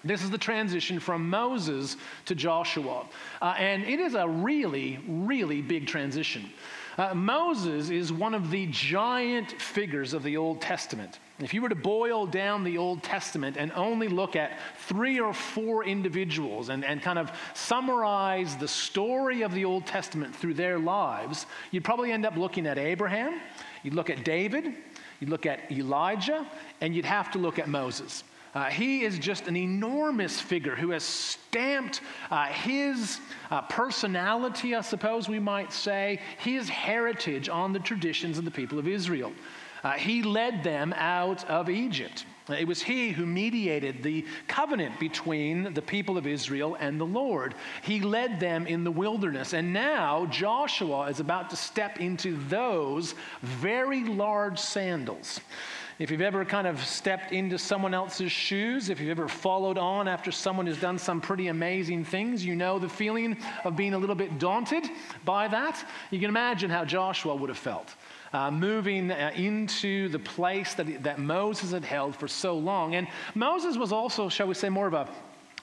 This 0.03 0.23
is 0.23 0.31
the 0.31 0.39
transition 0.39 0.99
from 0.99 1.29
Moses 1.29 1.97
to 2.27 2.35
Joshua. 2.35 3.07
Uh, 3.43 3.55
and 3.59 3.85
it 3.85 4.01
is 4.01 4.15
a 4.15 4.29
really, 4.29 4.99
really 5.07 5.61
big 5.61 5.87
transition. 5.87 6.51
Uh, 6.97 7.15
Moses 7.15 7.91
is 7.91 8.13
one 8.13 8.35
of 8.35 8.51
the 8.51 8.67
giant 8.67 9.53
figures 9.61 10.13
of 10.13 10.23
the 10.23 10.37
Old 10.37 10.61
Testament. 10.61 11.19
If 11.39 11.55
you 11.55 11.63
were 11.63 11.69
to 11.69 11.75
boil 11.75 12.27
down 12.27 12.65
the 12.65 12.77
Old 12.77 13.03
Testament 13.03 13.57
and 13.57 13.73
only 13.73 14.09
look 14.09 14.37
at 14.37 14.59
three 14.77 15.21
or 15.21 15.33
four 15.33 15.85
individuals 15.85 16.69
and, 16.69 16.85
and 16.85 17.01
kind 17.01 17.19
of 17.19 17.33
summarize 17.55 18.57
the 18.57 18.69
story 18.69 19.43
of 19.43 19.55
the 19.55 19.65
Old 19.65 19.87
Testament 19.87 20.35
through 20.35 20.55
their 20.55 20.79
lives, 20.79 21.47
you'd 21.71 21.85
probably 21.85 22.13
end 22.13 22.27
up 22.27 22.37
looking 22.37 22.67
at 22.67 22.77
Abraham, 22.77 23.41
you'd 23.83 23.95
look 23.95 24.11
at 24.11 24.25
David, 24.25 24.75
you'd 25.21 25.31
look 25.31 25.47
at 25.47 25.71
Elijah, 25.71 26.47
and 26.81 26.95
you'd 26.95 27.07
have 27.07 27.31
to 27.31 27.39
look 27.39 27.59
at 27.59 27.69
Moses. 27.69 28.25
Uh, 28.55 28.65
he 28.65 29.05
is 29.05 29.19
just 29.19 29.47
an 29.47 29.57
enormous 29.57 30.41
figure 30.41 30.75
who 30.75 30.91
has 30.91 31.05
stamped 31.05 32.01
uh, 32.31 32.47
his 32.47 33.21
uh, 33.51 33.63
personality, 33.63 34.75
I 34.75 34.81
suppose 34.81 35.29
we 35.29 35.39
might 35.39 35.73
say, 35.73 36.21
his 36.39 36.69
heritage 36.69 37.49
on 37.49 37.73
the 37.73 37.79
traditions 37.79 38.39
of 38.39 38.45
the 38.45 38.51
people 38.51 38.79
of 38.79 38.89
Israel. 38.89 39.33
Uh, 39.83 39.93
he 39.93 40.23
led 40.23 40.63
them 40.63 40.93
out 40.97 41.45
of 41.49 41.71
Egypt. 41.71 42.27
It 42.49 42.67
was 42.67 42.83
he 42.83 43.11
who 43.11 43.25
mediated 43.25 44.03
the 44.03 44.27
covenant 44.49 44.99
between 44.99 45.73
the 45.73 45.83
people 45.83 46.19
of 46.19 46.27
Israel 46.27 46.77
and 46.81 47.01
the 47.01 47.07
Lord. 47.07 47.55
He 47.83 48.01
led 48.01 48.41
them 48.41 48.67
in 48.67 48.83
the 48.83 48.91
wilderness. 48.91 49.53
And 49.53 49.73
now 49.73 50.27
Joshua 50.27 51.03
is 51.03 51.21
about 51.21 51.51
to 51.51 51.57
step 51.57 52.01
into 52.01 52.37
those 52.49 53.15
very 53.43 54.05
large 54.05 54.59
sandals. 54.59 55.41
If 56.01 56.11
you've 56.11 56.23
ever 56.23 56.47
kind 56.47 56.67
of 56.67 56.83
stepped 56.83 57.31
into 57.31 57.59
someone 57.59 57.93
else's 57.93 58.33
shoes, 58.33 58.89
if 58.89 59.01
you've 59.01 59.11
ever 59.11 59.29
followed 59.29 59.77
on 59.77 60.09
after 60.09 60.33
someone 60.33 60.67
has 60.67 60.81
done 60.81 60.97
some 60.97 61.21
pretty 61.21 61.49
amazing 61.49 62.07
things, 62.07 62.43
you 62.43 62.57
know 62.57 62.79
the 62.79 62.89
feeling 62.89 63.37
of 63.65 63.77
being 63.77 63.93
a 63.93 63.99
little 63.99 64.15
bit 64.15 64.39
daunted 64.39 64.89
by 65.27 65.47
that. 65.49 65.87
You 66.11 66.19
can 66.19 66.31
imagine 66.31 66.71
how 66.71 66.87
Joshua 66.87 67.35
would 67.35 67.51
have 67.51 67.59
felt. 67.59 67.95
Uh, 68.33 68.51
moving 68.51 69.11
uh, 69.11 69.31
into 69.37 70.09
the 70.09 70.19
place 70.19 70.73
that, 70.73 71.03
that 71.03 71.19
Moses 71.19 71.71
had 71.73 71.85
held 71.85 72.17
for 72.17 72.29
so 72.29 72.57
long. 72.57 72.95
And 72.95 73.07
Moses 73.35 73.77
was 73.77 73.93
also, 73.93 74.31
shall 74.31 74.47
we 74.47 74.55
say, 74.55 74.71
more 74.71 74.87
of 74.87 74.95
a 74.95 75.07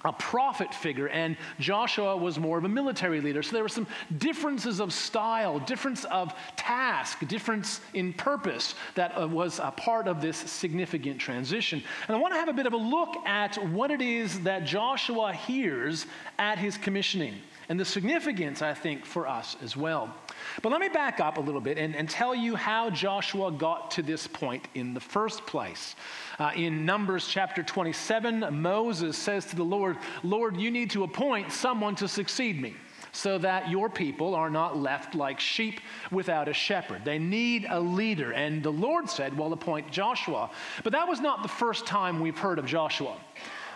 a 0.07 0.13
prophet 0.13 0.73
figure, 0.73 1.07
and 1.09 1.37
Joshua 1.59 2.15
was 2.17 2.39
more 2.39 2.57
of 2.57 2.63
a 2.63 2.69
military 2.69 3.21
leader. 3.21 3.43
So 3.43 3.51
there 3.51 3.63
were 3.63 3.69
some 3.69 3.87
differences 4.17 4.79
of 4.79 4.93
style, 4.93 5.59
difference 5.59 6.05
of 6.05 6.33
task, 6.55 7.27
difference 7.27 7.81
in 7.93 8.13
purpose 8.13 8.75
that 8.95 9.19
uh, 9.19 9.27
was 9.27 9.59
a 9.59 9.71
part 9.71 10.07
of 10.07 10.21
this 10.21 10.37
significant 10.37 11.19
transition. 11.19 11.83
And 12.07 12.15
I 12.15 12.19
want 12.19 12.33
to 12.33 12.39
have 12.39 12.49
a 12.49 12.53
bit 12.53 12.65
of 12.65 12.73
a 12.73 12.77
look 12.77 13.15
at 13.25 13.55
what 13.71 13.91
it 13.91 14.01
is 14.01 14.39
that 14.41 14.65
Joshua 14.65 15.33
hears 15.33 16.05
at 16.39 16.57
his 16.57 16.77
commissioning 16.77 17.35
and 17.69 17.79
the 17.79 17.85
significance, 17.85 18.61
I 18.61 18.73
think, 18.73 19.05
for 19.05 19.27
us 19.27 19.57
as 19.61 19.75
well. 19.75 20.15
But 20.61 20.71
let 20.71 20.81
me 20.81 20.89
back 20.89 21.19
up 21.19 21.37
a 21.37 21.41
little 21.41 21.61
bit 21.61 21.77
and, 21.77 21.95
and 21.95 22.09
tell 22.09 22.33
you 22.33 22.55
how 22.55 22.89
Joshua 22.89 23.51
got 23.51 23.91
to 23.91 24.01
this 24.01 24.27
point 24.27 24.67
in 24.75 24.93
the 24.93 24.99
first 24.99 25.45
place. 25.45 25.95
Uh, 26.39 26.51
in 26.55 26.85
Numbers 26.85 27.27
chapter 27.27 27.63
27, 27.63 28.45
Moses 28.51 29.17
says 29.17 29.45
to 29.47 29.55
the 29.55 29.63
Lord, 29.63 29.97
Lord, 30.23 30.57
you 30.57 30.71
need 30.71 30.91
to 30.91 31.03
appoint 31.03 31.51
someone 31.51 31.95
to 31.95 32.07
succeed 32.07 32.61
me 32.61 32.75
so 33.11 33.37
that 33.39 33.69
your 33.69 33.89
people 33.89 34.35
are 34.35 34.49
not 34.49 34.77
left 34.77 35.15
like 35.15 35.39
sheep 35.39 35.81
without 36.11 36.47
a 36.47 36.53
shepherd. 36.53 37.03
They 37.03 37.17
need 37.17 37.65
a 37.67 37.79
leader. 37.79 38.31
And 38.31 38.61
the 38.61 38.71
Lord 38.71 39.09
said, 39.09 39.35
Well, 39.35 39.53
appoint 39.53 39.91
Joshua. 39.91 40.51
But 40.83 40.93
that 40.93 41.07
was 41.07 41.19
not 41.19 41.41
the 41.41 41.49
first 41.49 41.87
time 41.87 42.19
we've 42.19 42.37
heard 42.37 42.59
of 42.59 42.65
Joshua. 42.65 43.17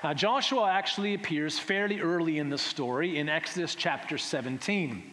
Uh, 0.03 0.13
Joshua 0.13 0.69
actually 0.69 1.13
appears 1.13 1.59
fairly 1.59 2.01
early 2.01 2.39
in 2.39 2.49
the 2.49 2.57
story 2.57 3.17
in 3.19 3.29
Exodus 3.29 3.75
chapter 3.75 4.17
17. 4.17 5.10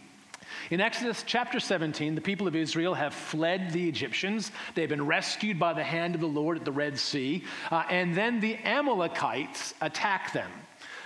In 0.71 0.81
Exodus 0.81 1.25
chapter 1.27 1.61
17, 1.61 2.15
the 2.15 2.21
people 2.21 2.47
of 2.47 2.55
Israel 2.55 2.95
have 2.95 3.15
fled 3.15 3.71
the 3.73 3.89
Egyptians. 3.89 4.53
They've 4.75 4.89
been 4.89 5.07
rescued 5.07 5.59
by 5.59 5.73
the 5.73 5.85
hand 5.85 6.15
of 6.15 6.21
the 6.21 6.27
Lord 6.27 6.59
at 6.59 6.65
the 6.65 6.73
Red 6.73 6.99
Sea. 6.99 7.45
Uh, 7.71 7.85
and 7.91 8.15
then 8.15 8.41
the 8.41 8.57
Amalekites 8.65 9.75
attack 9.81 10.33
them. 10.33 10.51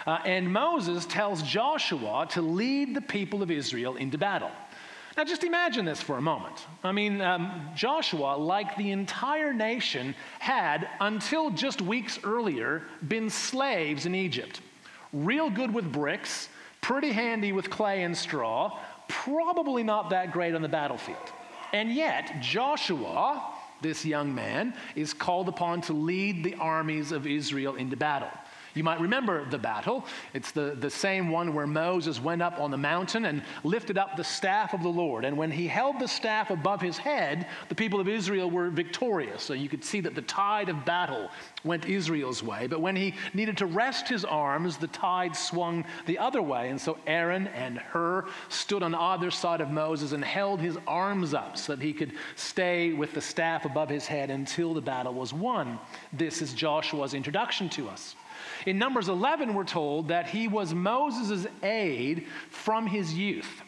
Uh, 0.07 0.19
and 0.25 0.53
Moses 0.53 1.07
tells 1.07 1.43
Joshua 1.43 2.27
to 2.31 2.43
lead 2.43 2.95
the 2.95 3.01
people 3.01 3.43
of 3.43 3.51
Israel 3.51 3.97
into 3.97 4.19
battle. 4.19 4.51
Now, 5.17 5.25
just 5.25 5.45
imagine 5.45 5.85
this 5.85 6.01
for 6.01 6.17
a 6.17 6.23
moment. 6.23 6.67
I 6.83 6.93
mean, 6.93 7.21
um, 7.21 7.69
Joshua, 7.75 8.37
like 8.37 8.77
the 8.77 8.91
entire 8.93 9.53
nation, 9.53 10.15
had, 10.39 10.89
until 11.01 11.51
just 11.51 11.83
weeks 11.83 12.19
earlier, 12.25 12.83
been 13.07 13.29
slaves 13.29 14.07
in 14.07 14.15
Egypt. 14.15 14.63
Real 15.13 15.51
good 15.51 15.73
with 15.73 15.93
bricks, 15.93 16.49
pretty 16.81 17.13
handy 17.13 17.53
with 17.53 17.69
clay 17.69 18.05
and 18.05 18.17
straw, 18.17 18.79
probably 19.25 19.83
not 19.83 20.11
that 20.11 20.33
great 20.33 20.55
on 20.55 20.63
the 20.63 20.69
battlefield. 20.69 21.33
And 21.73 21.93
yet, 21.93 22.41
Joshua, 22.41 23.43
this 23.81 24.05
young 24.05 24.35
man, 24.35 24.75
is 24.95 25.13
called 25.15 25.49
upon 25.49 25.81
to 25.83 25.93
lead 25.93 26.45
the 26.45 26.55
armies 26.57 27.13
of 27.13 27.27
Israel 27.27 27.77
into 27.77 27.97
battle. 27.97 28.31
You 28.75 28.85
might 28.85 29.01
remember 29.01 29.45
the 29.49 29.59
battle. 29.59 30.05
It's 30.33 30.51
the, 30.51 30.77
the 30.79 30.91
same 30.91 31.31
one 31.31 31.55
where 31.55 31.67
Moses 31.67 32.21
went 32.21 32.41
up 32.41 32.59
on 32.59 32.71
the 32.71 32.77
mountain 32.77 33.27
and 33.27 33.43
lifted 33.65 33.99
up 33.99 34.17
the 34.17 34.25
staff 34.25 34.73
of 34.73 34.83
the 34.83 34.89
Lord. 34.89 35.25
And 35.25 35.37
when 35.37 35.51
he 35.51 35.67
held 35.67 35.99
the 35.99 36.09
staff 36.09 36.51
above 36.51 36.81
his 36.81 36.97
head, 36.97 37.47
the 37.69 37.75
people 37.75 38.01
of 38.01 38.09
Israel 38.09 38.51
were 38.51 38.71
victorious. 38.71 39.43
So 39.43 39.53
you 39.53 39.69
could 39.69 39.85
see 39.85 40.01
that 40.01 40.15
the 40.15 40.23
tide 40.23 40.69
of 40.69 40.85
battle 40.85 41.29
went 41.65 41.85
Israel's 41.85 42.43
way. 42.43 42.67
But 42.67 42.81
when 42.81 42.97
he 42.97 43.15
needed 43.35 43.59
to 43.59 43.67
rest 43.67 44.09
his 44.09 44.25
arms, 44.25 44.79
the 44.79 44.89
tide 44.89 45.37
swung 45.37 45.85
the 46.07 46.19
other 46.19 46.41
way. 46.43 46.71
And 46.71 46.81
so 46.81 46.99
Aaron 47.07 47.49
and 47.49 47.79
Hur 47.79 48.27
stood 48.49 48.83
on 48.83 48.95
either 48.95 49.31
side 49.31 49.61
of 49.61 49.71
Moses 49.71 50.13
and 50.13 50.25
held 50.25 50.61
his 50.61 50.79
arms 50.87 51.35
up 51.35 51.59
so 51.59 51.77
that 51.77 51.83
he 51.83 51.93
could 51.93 52.13
stay 52.37 52.93
with 52.93 53.13
the 53.13 53.21
staff 53.21 53.65
above 53.65 53.89
his 53.89 54.07
head 54.07 54.31
until 54.31 54.73
the 54.75 54.81
battle 54.81 55.15
was 55.15 55.33
won. 55.33 55.79
This 56.13 56.41
is 56.41 56.55
Joshua's 56.55 57.15
introduction 57.15 57.69
to 57.71 57.89
us. 57.89 58.17
In 58.67 58.79
Numbers 58.79 59.09
11, 59.09 59.55
we're 59.55 59.65
told 59.65 60.09
that 60.09 60.29
he 60.29 60.49
was 60.49 60.75
Moses' 60.75 61.47
aide 61.63 62.27
from 62.51 62.87
his 62.87 63.15
youth. 63.15 63.63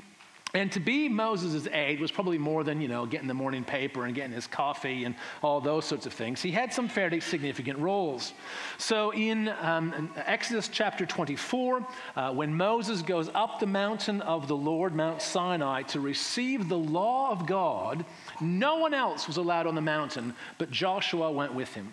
And 0.55 0.71
to 0.71 0.79
be 0.79 1.09
Moses' 1.09 1.67
aide 1.73 1.99
was 1.99 2.13
probably 2.13 2.39
more 2.39 2.63
than, 2.63 2.81
you 2.81 2.87
know, 2.87 3.07
getting 3.07 3.27
the 3.27 3.35
morning 3.35 3.65
paper 3.65 4.05
and 4.05 4.15
getting 4.15 4.31
his 4.31 4.47
coffee 4.47 5.03
and 5.03 5.17
all 5.43 5.61
those 5.61 5.85
sorts 5.85 6.07
of 6.07 6.13
things. 6.13 6.41
He 6.41 6.53
had 6.53 6.73
some 6.73 6.87
fairly 6.87 7.19
significant 7.19 7.81
roles. 7.81 8.33
So 8.79 9.13
in, 9.13 9.49
um, 9.61 10.13
Exodus 10.17 10.69
chapter 10.69 11.07
24, 11.07 11.85
uh, 12.15 12.33
when 12.33 12.55
Moses 12.55 13.03
goes 13.03 13.29
up 13.35 13.59
the 13.59 13.67
mountain 13.67 14.23
of 14.23 14.47
the 14.47 14.57
Lord, 14.57 14.95
Mount 14.95 15.21
Sinai, 15.21 15.83
to 15.83 15.99
receive 15.99 16.69
the 16.69 16.79
law 16.79 17.33
of 17.33 17.47
God, 17.47 18.05
no 18.41 18.77
one 18.77 18.95
else 18.95 19.27
was 19.27 19.39
allowed 19.39 19.67
on 19.67 19.75
the 19.75 19.81
mountain, 19.81 20.35
but 20.59 20.71
Joshua 20.71 21.33
went 21.33 21.53
with 21.53 21.75
him. 21.75 21.93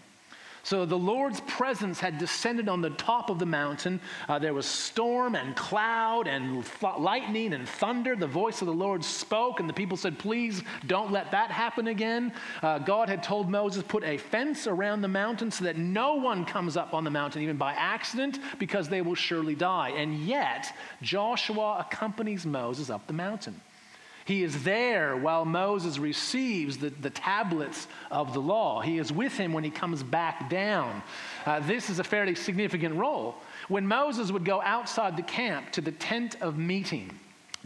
So 0.63 0.85
the 0.85 0.97
Lord's 0.97 1.41
presence 1.41 1.99
had 1.99 2.17
descended 2.17 2.69
on 2.69 2.81
the 2.81 2.91
top 2.91 3.29
of 3.29 3.39
the 3.39 3.45
mountain. 3.45 3.99
Uh, 4.29 4.37
there 4.37 4.53
was 4.53 4.65
storm 4.65 5.35
and 5.35 5.55
cloud 5.55 6.27
and 6.27 6.63
th- 6.63 6.99
lightning 6.99 7.53
and 7.53 7.67
thunder. 7.67 8.15
The 8.15 8.27
voice 8.27 8.61
of 8.61 8.67
the 8.67 8.73
Lord 8.73 9.03
spoke, 9.03 9.59
and 9.59 9.67
the 9.67 9.73
people 9.73 9.97
said, 9.97 10.19
Please 10.19 10.61
don't 10.85 11.11
let 11.11 11.31
that 11.31 11.49
happen 11.49 11.87
again. 11.87 12.31
Uh, 12.61 12.79
God 12.79 13.09
had 13.09 13.23
told 13.23 13.49
Moses, 13.49 13.83
Put 13.83 14.03
a 14.03 14.17
fence 14.17 14.67
around 14.67 15.01
the 15.01 15.07
mountain 15.07 15.49
so 15.49 15.63
that 15.63 15.77
no 15.77 16.15
one 16.15 16.45
comes 16.45 16.77
up 16.77 16.93
on 16.93 17.03
the 17.03 17.09
mountain, 17.09 17.41
even 17.41 17.57
by 17.57 17.73
accident, 17.73 18.39
because 18.59 18.87
they 18.87 19.01
will 19.01 19.15
surely 19.15 19.55
die. 19.55 19.89
And 19.89 20.19
yet, 20.19 20.75
Joshua 21.01 21.85
accompanies 21.87 22.45
Moses 22.45 22.89
up 22.89 23.07
the 23.07 23.13
mountain. 23.13 23.59
He 24.31 24.43
is 24.43 24.63
there 24.63 25.17
while 25.17 25.43
Moses 25.43 25.99
receives 25.99 26.77
the, 26.77 26.89
the 26.89 27.09
tablets 27.09 27.89
of 28.09 28.33
the 28.33 28.39
law. 28.39 28.79
He 28.79 28.97
is 28.97 29.11
with 29.11 29.35
him 29.35 29.51
when 29.51 29.65
he 29.65 29.69
comes 29.69 30.03
back 30.03 30.49
down. 30.49 31.03
Uh, 31.45 31.59
this 31.59 31.89
is 31.89 31.99
a 31.99 32.03
fairly 32.05 32.33
significant 32.33 32.95
role. 32.95 33.35
When 33.67 33.85
Moses 33.85 34.31
would 34.31 34.45
go 34.45 34.61
outside 34.61 35.17
the 35.17 35.21
camp 35.21 35.73
to 35.73 35.81
the 35.81 35.91
tent 35.91 36.37
of 36.39 36.57
meeting, 36.57 37.11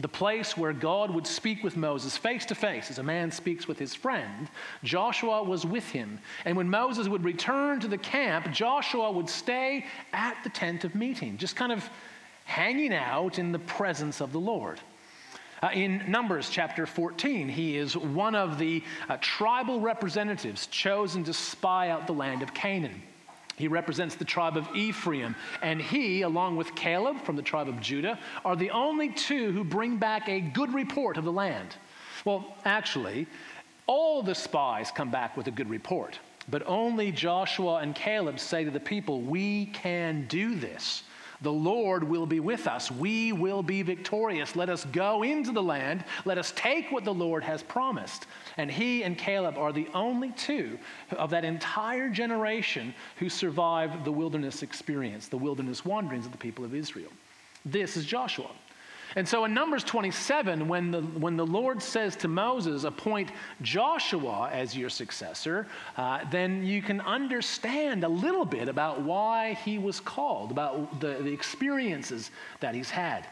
the 0.00 0.08
place 0.08 0.56
where 0.56 0.72
God 0.72 1.12
would 1.12 1.28
speak 1.28 1.62
with 1.62 1.76
Moses 1.76 2.16
face 2.16 2.44
to 2.46 2.56
face 2.56 2.90
as 2.90 2.98
a 2.98 3.02
man 3.04 3.30
speaks 3.30 3.68
with 3.68 3.78
his 3.78 3.94
friend, 3.94 4.48
Joshua 4.82 5.44
was 5.44 5.64
with 5.64 5.88
him. 5.90 6.18
And 6.44 6.56
when 6.56 6.68
Moses 6.68 7.06
would 7.06 7.22
return 7.22 7.78
to 7.78 7.86
the 7.86 7.96
camp, 7.96 8.50
Joshua 8.50 9.12
would 9.12 9.28
stay 9.28 9.86
at 10.12 10.36
the 10.42 10.50
tent 10.50 10.82
of 10.82 10.96
meeting, 10.96 11.36
just 11.38 11.54
kind 11.54 11.70
of 11.70 11.88
hanging 12.44 12.92
out 12.92 13.38
in 13.38 13.52
the 13.52 13.60
presence 13.60 14.20
of 14.20 14.32
the 14.32 14.40
Lord. 14.40 14.80
Uh, 15.62 15.70
in 15.72 16.02
Numbers 16.06 16.50
chapter 16.50 16.86
14, 16.86 17.48
he 17.48 17.76
is 17.76 17.96
one 17.96 18.34
of 18.34 18.58
the 18.58 18.82
uh, 19.08 19.16
tribal 19.20 19.80
representatives 19.80 20.66
chosen 20.66 21.24
to 21.24 21.32
spy 21.32 21.88
out 21.88 22.06
the 22.06 22.12
land 22.12 22.42
of 22.42 22.52
Canaan. 22.52 23.02
He 23.56 23.68
represents 23.68 24.16
the 24.16 24.24
tribe 24.24 24.58
of 24.58 24.68
Ephraim, 24.76 25.34
and 25.62 25.80
he, 25.80 26.22
along 26.22 26.56
with 26.56 26.74
Caleb 26.74 27.22
from 27.22 27.36
the 27.36 27.42
tribe 27.42 27.68
of 27.68 27.80
Judah, 27.80 28.18
are 28.44 28.54
the 28.54 28.70
only 28.70 29.08
two 29.08 29.50
who 29.52 29.64
bring 29.64 29.96
back 29.96 30.28
a 30.28 30.40
good 30.40 30.74
report 30.74 31.16
of 31.16 31.24
the 31.24 31.32
land. 31.32 31.74
Well, 32.26 32.54
actually, 32.66 33.26
all 33.86 34.22
the 34.22 34.34
spies 34.34 34.90
come 34.90 35.10
back 35.10 35.38
with 35.38 35.46
a 35.46 35.50
good 35.50 35.70
report, 35.70 36.18
but 36.50 36.64
only 36.66 37.10
Joshua 37.10 37.76
and 37.76 37.94
Caleb 37.94 38.38
say 38.38 38.62
to 38.64 38.70
the 38.70 38.80
people, 38.80 39.22
We 39.22 39.66
can 39.66 40.26
do 40.28 40.54
this. 40.54 41.02
The 41.42 41.52
Lord 41.52 42.04
will 42.04 42.26
be 42.26 42.40
with 42.40 42.66
us. 42.66 42.90
We 42.90 43.32
will 43.32 43.62
be 43.62 43.82
victorious. 43.82 44.56
Let 44.56 44.68
us 44.68 44.84
go 44.86 45.22
into 45.22 45.52
the 45.52 45.62
land. 45.62 46.04
Let 46.24 46.38
us 46.38 46.52
take 46.56 46.90
what 46.90 47.04
the 47.04 47.14
Lord 47.14 47.44
has 47.44 47.62
promised. 47.62 48.26
And 48.56 48.70
he 48.70 49.02
and 49.02 49.18
Caleb 49.18 49.58
are 49.58 49.72
the 49.72 49.88
only 49.94 50.32
two 50.32 50.78
of 51.12 51.30
that 51.30 51.44
entire 51.44 52.08
generation 52.08 52.94
who 53.16 53.28
survived 53.28 54.04
the 54.04 54.12
wilderness 54.12 54.62
experience, 54.62 55.28
the 55.28 55.36
wilderness 55.36 55.84
wanderings 55.84 56.26
of 56.26 56.32
the 56.32 56.38
people 56.38 56.64
of 56.64 56.74
Israel. 56.74 57.10
This 57.64 57.96
is 57.96 58.04
Joshua. 58.04 58.50
And 59.16 59.26
so 59.26 59.46
in 59.46 59.54
Numbers 59.54 59.82
27, 59.82 60.68
when 60.68 60.90
the, 60.90 61.00
when 61.00 61.38
the 61.38 61.46
Lord 61.46 61.82
says 61.82 62.16
to 62.16 62.28
Moses, 62.28 62.84
appoint 62.84 63.30
Joshua 63.62 64.50
as 64.52 64.76
your 64.76 64.90
successor, 64.90 65.66
uh, 65.96 66.20
then 66.30 66.62
you 66.62 66.82
can 66.82 67.00
understand 67.00 68.04
a 68.04 68.08
little 68.08 68.44
bit 68.44 68.68
about 68.68 69.00
why 69.00 69.54
he 69.64 69.78
was 69.78 70.00
called, 70.00 70.50
about 70.50 71.00
the, 71.00 71.14
the 71.22 71.32
experiences 71.32 72.30
that 72.60 72.74
he's 72.74 72.90
had. 72.90 73.26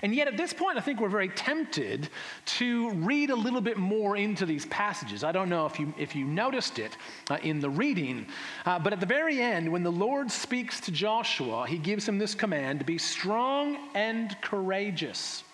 And 0.00 0.14
yet, 0.14 0.28
at 0.28 0.36
this 0.36 0.52
point, 0.52 0.78
I 0.78 0.80
think 0.80 1.00
we're 1.00 1.08
very 1.08 1.28
tempted 1.28 2.08
to 2.46 2.90
read 2.90 3.30
a 3.30 3.36
little 3.36 3.60
bit 3.60 3.76
more 3.76 4.16
into 4.16 4.46
these 4.46 4.66
passages. 4.66 5.22
I 5.22 5.32
don't 5.32 5.48
know 5.48 5.66
if 5.66 5.78
you, 5.78 5.92
if 5.98 6.16
you 6.16 6.24
noticed 6.24 6.78
it 6.78 6.96
uh, 7.30 7.38
in 7.42 7.60
the 7.60 7.70
reading, 7.70 8.26
uh, 8.64 8.78
but 8.78 8.92
at 8.92 9.00
the 9.00 9.06
very 9.06 9.40
end, 9.40 9.70
when 9.70 9.82
the 9.82 9.92
Lord 9.92 10.30
speaks 10.30 10.80
to 10.80 10.92
Joshua, 10.92 11.66
he 11.66 11.78
gives 11.78 12.08
him 12.08 12.18
this 12.18 12.34
command 12.34 12.78
to 12.78 12.84
be 12.84 12.98
strong 12.98 13.90
and 13.94 14.36
courageous. 14.40 15.44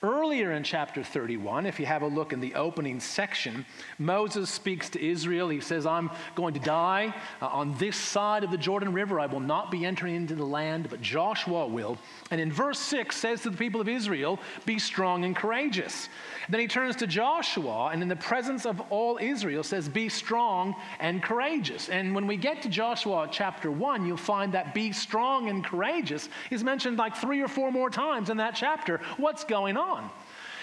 Earlier 0.00 0.52
in 0.52 0.62
chapter 0.62 1.02
31, 1.02 1.66
if 1.66 1.80
you 1.80 1.86
have 1.86 2.02
a 2.02 2.06
look 2.06 2.32
in 2.32 2.38
the 2.38 2.54
opening 2.54 3.00
section, 3.00 3.66
Moses 3.98 4.48
speaks 4.48 4.88
to 4.90 5.04
Israel. 5.04 5.48
He 5.48 5.60
says, 5.60 5.86
I'm 5.86 6.12
going 6.36 6.54
to 6.54 6.60
die 6.60 7.12
uh, 7.42 7.46
on 7.46 7.76
this 7.78 7.96
side 7.96 8.44
of 8.44 8.52
the 8.52 8.58
Jordan 8.58 8.92
River. 8.92 9.18
I 9.18 9.26
will 9.26 9.40
not 9.40 9.72
be 9.72 9.84
entering 9.84 10.14
into 10.14 10.36
the 10.36 10.44
land, 10.44 10.88
but 10.88 11.02
Joshua 11.02 11.66
will. 11.66 11.98
And 12.30 12.40
in 12.40 12.52
verse 12.52 12.78
6 12.78 13.16
says 13.16 13.42
to 13.42 13.50
the 13.50 13.56
people 13.56 13.80
of 13.80 13.88
Israel, 13.88 14.38
Be 14.66 14.78
strong 14.78 15.24
and 15.24 15.34
courageous. 15.34 16.08
Then 16.48 16.60
he 16.60 16.68
turns 16.68 16.94
to 16.96 17.08
Joshua 17.08 17.88
and 17.88 18.00
in 18.00 18.06
the 18.06 18.14
presence 18.14 18.66
of 18.66 18.80
all 18.90 19.18
Israel 19.20 19.64
says, 19.64 19.88
Be 19.88 20.08
strong 20.08 20.76
and 21.00 21.20
courageous. 21.24 21.88
And 21.88 22.14
when 22.14 22.28
we 22.28 22.36
get 22.36 22.62
to 22.62 22.68
Joshua 22.68 23.28
chapter 23.32 23.72
1, 23.72 24.06
you'll 24.06 24.16
find 24.16 24.52
that 24.54 24.74
be 24.74 24.92
strong 24.92 25.48
and 25.48 25.64
courageous 25.64 26.28
is 26.52 26.62
mentioned 26.62 26.98
like 26.98 27.16
three 27.16 27.42
or 27.42 27.48
four 27.48 27.72
more 27.72 27.90
times 27.90 28.30
in 28.30 28.36
that 28.36 28.54
chapter. 28.54 29.00
What's 29.16 29.42
going 29.42 29.76
on? 29.76 29.87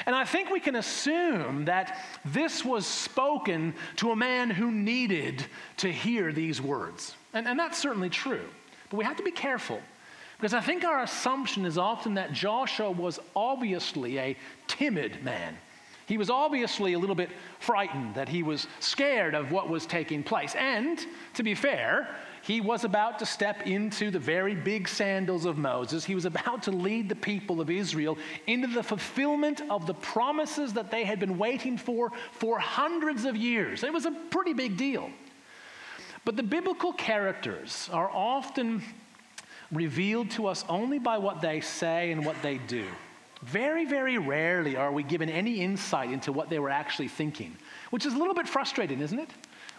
And 0.06 0.16
I 0.16 0.24
think 0.24 0.50
we 0.50 0.60
can 0.60 0.76
assume 0.76 1.66
that 1.66 2.00
this 2.26 2.64
was 2.64 2.86
spoken 2.86 3.74
to 3.98 4.12
a 4.12 4.16
man 4.16 4.50
who 4.50 4.72
needed 4.72 5.46
to 5.78 5.92
hear 5.92 6.32
these 6.32 6.62
words. 6.62 7.16
And, 7.34 7.48
and 7.48 7.58
that's 7.58 7.78
certainly 7.78 8.10
true. 8.10 8.46
But 8.90 8.98
we 8.98 9.06
have 9.06 9.18
to 9.18 9.24
be 9.24 9.32
careful 9.32 9.82
because 10.38 10.54
I 10.54 10.62
think 10.62 10.84
our 10.84 11.02
assumption 11.02 11.66
is 11.66 11.78
often 11.78 12.16
that 12.16 12.34
Joshua 12.34 12.92
was 12.92 13.20
obviously 13.36 14.20
a 14.20 14.38
timid 14.68 15.24
man. 15.24 15.58
He 16.08 16.18
was 16.18 16.30
obviously 16.30 16.94
a 16.94 17.00
little 17.00 17.16
bit 17.16 17.30
frightened 17.60 18.16
that 18.16 18.30
he 18.30 18.44
was 18.44 18.68
scared 18.80 19.34
of 19.34 19.52
what 19.52 19.70
was 19.70 19.88
taking 19.88 20.22
place. 20.24 20.54
And 20.54 21.04
to 21.34 21.42
be 21.42 21.56
fair, 21.56 22.16
he 22.46 22.62
was 22.62 22.84
about 22.84 23.18
to 23.20 23.26
step 23.26 23.66
into 23.66 24.12
the 24.12 24.20
very 24.20 24.54
big 24.54 24.88
sandals 24.88 25.46
of 25.46 25.58
Moses. 25.58 26.06
He 26.06 26.14
was 26.14 26.26
about 26.26 26.62
to 26.64 26.72
lead 26.72 27.10
the 27.10 27.16
people 27.16 27.60
of 27.60 27.72
Israel 27.72 28.20
into 28.46 28.68
the 28.68 28.84
fulfillment 28.84 29.64
of 29.72 29.88
the 29.88 29.96
promises 29.96 30.72
that 30.74 30.92
they 30.92 31.06
had 31.06 31.20
been 31.20 31.40
waiting 31.40 31.76
for 31.76 32.12
for 32.34 32.60
hundreds 32.60 33.26
of 33.26 33.36
years. 33.36 33.84
It 33.84 33.92
was 33.92 34.06
a 34.06 34.12
pretty 34.12 34.54
big 34.54 34.78
deal. 34.78 35.10
But 36.24 36.38
the 36.38 36.44
biblical 36.44 36.94
characters 36.94 37.90
are 37.92 38.12
often 38.12 38.84
revealed 39.72 40.30
to 40.32 40.46
us 40.46 40.64
only 40.70 41.00
by 41.00 41.18
what 41.18 41.42
they 41.42 41.62
say 41.62 42.12
and 42.12 42.24
what 42.24 42.40
they 42.44 42.60
do. 42.60 42.86
Very, 43.42 43.86
very 43.86 44.20
rarely 44.20 44.76
are 44.76 44.92
we 44.92 45.02
given 45.02 45.30
any 45.30 45.62
insight 45.62 46.12
into 46.12 46.32
what 46.32 46.52
they 46.52 46.60
were 46.60 46.70
actually 46.70 47.08
thinking, 47.08 47.58
which 47.90 48.06
is 48.06 48.14
a 48.14 48.18
little 48.20 48.36
bit 48.36 48.48
frustrating, 48.48 49.00
isn't 49.02 49.18
it? 49.18 49.32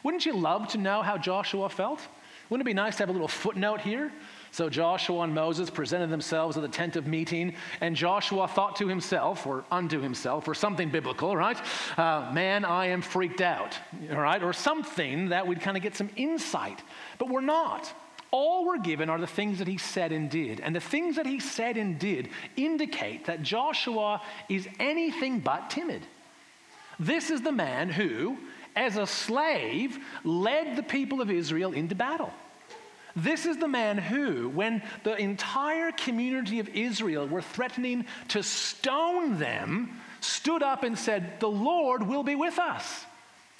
Wouldn't 0.02 0.26
you 0.26 0.36
love 0.36 0.66
to 0.68 0.78
know 0.78 1.02
how 1.02 1.16
Joshua 1.16 1.68
felt? 1.68 2.00
Wouldn't 2.48 2.66
it 2.66 2.70
be 2.70 2.74
nice 2.74 2.96
to 2.96 3.02
have 3.02 3.08
a 3.08 3.12
little 3.12 3.28
footnote 3.28 3.80
here? 3.80 4.12
So 4.52 4.70
Joshua 4.70 5.22
and 5.22 5.34
Moses 5.34 5.68
presented 5.68 6.10
themselves 6.10 6.56
at 6.56 6.62
the 6.62 6.68
tent 6.68 6.96
of 6.96 7.06
meeting, 7.06 7.54
and 7.80 7.94
Joshua 7.94 8.48
thought 8.48 8.76
to 8.76 8.88
himself, 8.88 9.46
or 9.46 9.64
unto 9.70 10.00
himself, 10.00 10.48
or 10.48 10.54
something 10.54 10.88
biblical, 10.90 11.36
right? 11.36 11.58
Uh, 11.98 12.30
Man, 12.32 12.64
I 12.64 12.86
am 12.86 13.02
freaked 13.02 13.40
out, 13.40 13.76
all 14.10 14.20
right? 14.20 14.42
Or 14.42 14.52
something 14.52 15.30
that 15.30 15.46
we'd 15.46 15.60
kind 15.60 15.76
of 15.76 15.82
get 15.82 15.96
some 15.96 16.10
insight. 16.16 16.82
But 17.18 17.28
we're 17.28 17.40
not 17.40 17.92
all 18.36 18.66
we're 18.66 18.78
given 18.78 19.08
are 19.08 19.18
the 19.18 19.26
things 19.26 19.60
that 19.60 19.68
he 19.68 19.78
said 19.78 20.12
and 20.12 20.28
did. 20.28 20.60
And 20.60 20.74
the 20.74 20.80
things 20.80 21.16
that 21.16 21.26
he 21.26 21.40
said 21.40 21.76
and 21.76 21.98
did 21.98 22.28
indicate 22.56 23.26
that 23.26 23.42
Joshua 23.42 24.20
is 24.48 24.68
anything 24.78 25.40
but 25.40 25.70
timid. 25.70 26.02
This 26.98 27.30
is 27.30 27.42
the 27.42 27.52
man 27.52 27.88
who, 27.88 28.36
as 28.76 28.96
a 28.96 29.06
slave, 29.06 29.98
led 30.22 30.76
the 30.76 30.82
people 30.82 31.20
of 31.20 31.30
Israel 31.30 31.72
into 31.72 31.94
battle. 31.94 32.32
This 33.16 33.46
is 33.46 33.56
the 33.56 33.66
man 33.66 33.96
who, 33.96 34.50
when 34.50 34.82
the 35.02 35.16
entire 35.16 35.90
community 35.90 36.60
of 36.60 36.68
Israel 36.68 37.26
were 37.26 37.40
threatening 37.40 38.04
to 38.28 38.42
stone 38.42 39.38
them, 39.38 39.98
stood 40.20 40.62
up 40.62 40.84
and 40.84 40.98
said, 40.98 41.40
The 41.40 41.48
Lord 41.48 42.02
will 42.02 42.22
be 42.22 42.34
with 42.34 42.58
us. 42.58 43.06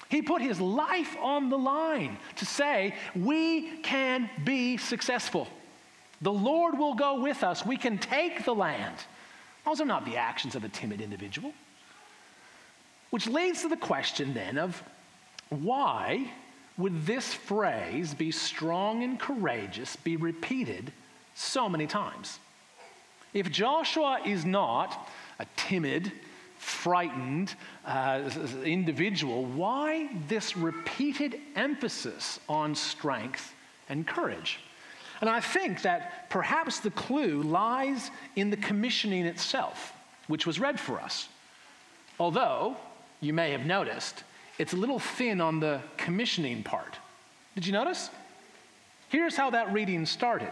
He 0.09 0.21
put 0.21 0.41
his 0.41 0.61
life 0.61 1.17
on 1.19 1.49
the 1.49 1.57
line 1.57 2.17
to 2.35 2.45
say, 2.45 2.93
We 3.15 3.79
can 3.79 4.29
be 4.43 4.77
successful. 4.77 5.47
The 6.21 6.31
Lord 6.31 6.77
will 6.77 6.93
go 6.93 7.21
with 7.21 7.43
us. 7.43 7.65
We 7.65 7.77
can 7.77 7.97
take 7.97 8.45
the 8.45 8.55
land. 8.55 8.95
Those 9.65 9.81
are 9.81 9.85
not 9.85 10.05
the 10.05 10.17
actions 10.17 10.55
of 10.55 10.63
a 10.63 10.69
timid 10.69 11.01
individual. 11.01 11.53
Which 13.09 13.27
leads 13.27 13.63
to 13.63 13.69
the 13.69 13.77
question 13.77 14.33
then 14.33 14.57
of 14.57 14.81
why 15.49 16.31
would 16.77 17.05
this 17.05 17.33
phrase, 17.33 18.13
be 18.13 18.31
strong 18.31 19.03
and 19.03 19.19
courageous, 19.19 19.95
be 19.95 20.15
repeated 20.15 20.91
so 21.33 21.67
many 21.67 21.87
times? 21.87 22.39
If 23.33 23.51
Joshua 23.51 24.19
is 24.25 24.45
not 24.45 25.09
a 25.39 25.45
timid, 25.55 26.11
frightened 26.57 27.53
uh, 27.85 28.29
individual, 28.63 29.45
why 29.45 30.09
this 30.27 30.57
repeated 30.57 31.39
emphasis 31.55 32.39
on 32.47 32.75
strength 32.75 33.53
and 33.89 34.05
courage? 34.07 34.59
And 35.21 35.29
I 35.29 35.39
think 35.39 35.81
that 35.81 36.29
perhaps 36.29 36.79
the 36.79 36.91
clue 36.91 37.41
lies 37.41 38.11
in 38.35 38.49
the 38.49 38.57
commissioning 38.57 39.25
itself, 39.25 39.93
which 40.27 40.45
was 40.45 40.59
read 40.59 40.79
for 40.79 40.99
us. 40.99 41.27
Although, 42.19 42.77
you 43.19 43.33
may 43.33 43.51
have 43.51 43.65
noticed, 43.65 44.23
it's 44.57 44.73
a 44.73 44.77
little 44.77 44.99
thin 44.99 45.41
on 45.41 45.59
the 45.59 45.81
commissioning 45.97 46.63
part. 46.63 46.97
Did 47.55 47.65
you 47.65 47.73
notice? 47.73 48.09
Here's 49.09 49.35
how 49.35 49.51
that 49.51 49.71
reading 49.71 50.05
started. 50.05 50.51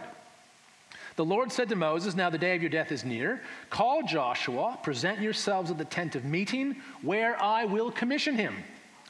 The 1.16 1.24
Lord 1.24 1.50
said 1.50 1.68
to 1.70 1.76
Moses, 1.76 2.14
Now 2.14 2.30
the 2.30 2.38
day 2.38 2.54
of 2.54 2.62
your 2.62 2.70
death 2.70 2.92
is 2.92 3.04
near. 3.04 3.40
Call 3.70 4.02
Joshua, 4.02 4.78
present 4.82 5.20
yourselves 5.20 5.70
at 5.70 5.78
the 5.78 5.84
tent 5.84 6.14
of 6.14 6.24
meeting, 6.24 6.76
where 7.02 7.40
I 7.42 7.64
will 7.64 7.90
commission 7.90 8.36
him. 8.36 8.54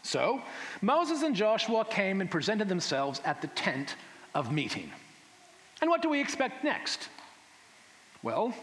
So 0.03 0.41
Moses 0.83 1.23
and 1.23 1.35
Joshua 1.35 1.85
came 1.85 2.21
and 2.21 2.31
presented 2.31 2.69
themselves 2.69 3.21
at 3.25 3.43
the 3.43 3.49
tent 3.49 3.97
of 4.35 4.53
meeting. 4.53 4.91
And 5.81 5.91
what 5.91 6.01
do 6.01 6.09
we 6.09 6.21
expect 6.21 6.63
next? 6.63 7.09
Well, 8.23 8.55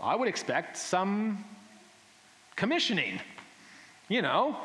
I 0.00 0.14
would 0.14 0.28
expect 0.28 0.76
some 0.76 1.44
commissioning. 2.54 3.18
You 4.08 4.22
know, 4.22 4.56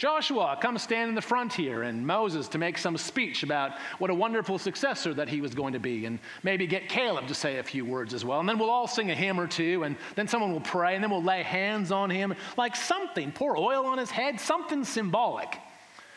Joshua, 0.00 0.56
come 0.58 0.78
stand 0.78 1.10
in 1.10 1.14
the 1.14 1.20
front 1.20 1.52
here, 1.52 1.82
and 1.82 2.06
Moses 2.06 2.48
to 2.48 2.58
make 2.58 2.78
some 2.78 2.96
speech 2.96 3.42
about 3.42 3.72
what 3.98 4.08
a 4.08 4.14
wonderful 4.14 4.58
successor 4.58 5.12
that 5.12 5.28
he 5.28 5.42
was 5.42 5.54
going 5.54 5.74
to 5.74 5.78
be, 5.78 6.06
and 6.06 6.18
maybe 6.42 6.66
get 6.66 6.88
Caleb 6.88 7.26
to 7.26 7.34
say 7.34 7.58
a 7.58 7.62
few 7.62 7.84
words 7.84 8.14
as 8.14 8.24
well. 8.24 8.40
And 8.40 8.48
then 8.48 8.58
we'll 8.58 8.70
all 8.70 8.86
sing 8.86 9.10
a 9.10 9.14
hymn 9.14 9.38
or 9.38 9.46
two, 9.46 9.82
and 9.82 9.96
then 10.14 10.26
someone 10.26 10.52
will 10.52 10.60
pray, 10.62 10.94
and 10.94 11.04
then 11.04 11.10
we'll 11.10 11.22
lay 11.22 11.42
hands 11.42 11.92
on 11.92 12.08
him, 12.08 12.34
like 12.56 12.76
something, 12.76 13.30
pour 13.30 13.58
oil 13.58 13.84
on 13.84 13.98
his 13.98 14.10
head, 14.10 14.40
something 14.40 14.84
symbolic. 14.84 15.58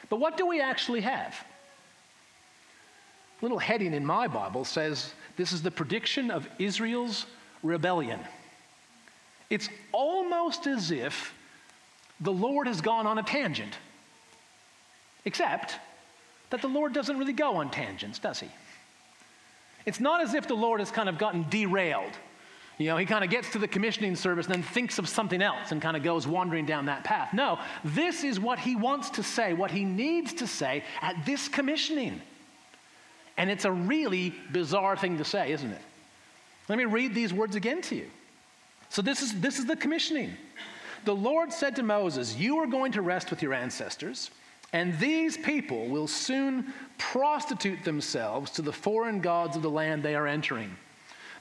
But 0.07 0.21
what 0.21 0.37
do 0.37 0.47
we 0.47 0.61
actually 0.61 1.01
have? 1.01 1.35
little 3.41 3.59
heading 3.59 3.93
in 3.93 4.05
my 4.05 4.29
Bible 4.29 4.63
says 4.63 5.13
this 5.35 5.51
is 5.51 5.61
the 5.61 5.69
prediction 5.69 6.31
of 6.31 6.47
Israel's 6.57 7.25
rebellion. 7.63 8.21
It's 9.49 9.67
almost 9.91 10.67
as 10.67 10.89
if 10.89 11.33
the 12.23 12.31
Lord 12.31 12.67
has 12.67 12.81
gone 12.81 13.05
on 13.05 13.17
a 13.17 13.23
tangent. 13.23 13.77
Except 15.25 15.75
that 16.49 16.61
the 16.61 16.67
Lord 16.67 16.93
doesn't 16.93 17.17
really 17.17 17.33
go 17.33 17.57
on 17.57 17.69
tangents, 17.69 18.19
does 18.19 18.39
he? 18.39 18.47
It's 19.85 19.99
not 19.99 20.21
as 20.21 20.33
if 20.33 20.47
the 20.47 20.55
Lord 20.55 20.79
has 20.79 20.91
kind 20.91 21.09
of 21.09 21.17
gotten 21.17 21.45
derailed. 21.49 22.13
You 22.77 22.87
know, 22.87 22.97
he 22.97 23.05
kind 23.05 23.23
of 23.23 23.29
gets 23.29 23.51
to 23.51 23.59
the 23.59 23.67
commissioning 23.67 24.15
service 24.15 24.47
and 24.47 24.55
then 24.55 24.63
thinks 24.63 24.97
of 24.97 25.07
something 25.07 25.41
else 25.41 25.71
and 25.71 25.81
kind 25.81 25.95
of 25.95 26.03
goes 26.03 26.25
wandering 26.25 26.65
down 26.65 26.85
that 26.87 27.03
path. 27.03 27.33
No, 27.33 27.59
this 27.83 28.23
is 28.23 28.39
what 28.39 28.57
he 28.57 28.75
wants 28.75 29.11
to 29.11 29.23
say, 29.23 29.53
what 29.53 29.69
he 29.69 29.83
needs 29.83 30.33
to 30.35 30.47
say 30.47 30.83
at 31.01 31.25
this 31.25 31.47
commissioning. 31.47 32.21
And 33.37 33.49
it's 33.49 33.65
a 33.65 33.71
really 33.71 34.33
bizarre 34.51 34.95
thing 34.95 35.17
to 35.17 35.25
say, 35.25 35.51
isn't 35.51 35.71
it? 35.71 35.81
Let 36.69 36.77
me 36.77 36.85
read 36.85 37.13
these 37.13 37.33
words 37.33 37.55
again 37.55 37.81
to 37.83 37.95
you. 37.95 38.09
So, 38.89 39.01
this 39.01 39.21
is, 39.21 39.39
this 39.41 39.59
is 39.59 39.65
the 39.65 39.75
commissioning. 39.75 40.37
The 41.05 41.15
Lord 41.15 41.51
said 41.51 41.75
to 41.75 41.83
Moses, 41.83 42.35
You 42.35 42.57
are 42.59 42.67
going 42.67 42.91
to 42.93 43.01
rest 43.01 43.29
with 43.29 43.41
your 43.41 43.53
ancestors, 43.53 44.31
and 44.71 44.97
these 44.99 45.37
people 45.37 45.87
will 45.87 46.07
soon 46.07 46.73
prostitute 46.97 47.83
themselves 47.83 48.51
to 48.51 48.61
the 48.61 48.73
foreign 48.73 49.19
gods 49.19 49.55
of 49.55 49.61
the 49.61 49.69
land 49.69 50.01
they 50.01 50.15
are 50.15 50.27
entering. 50.27 50.75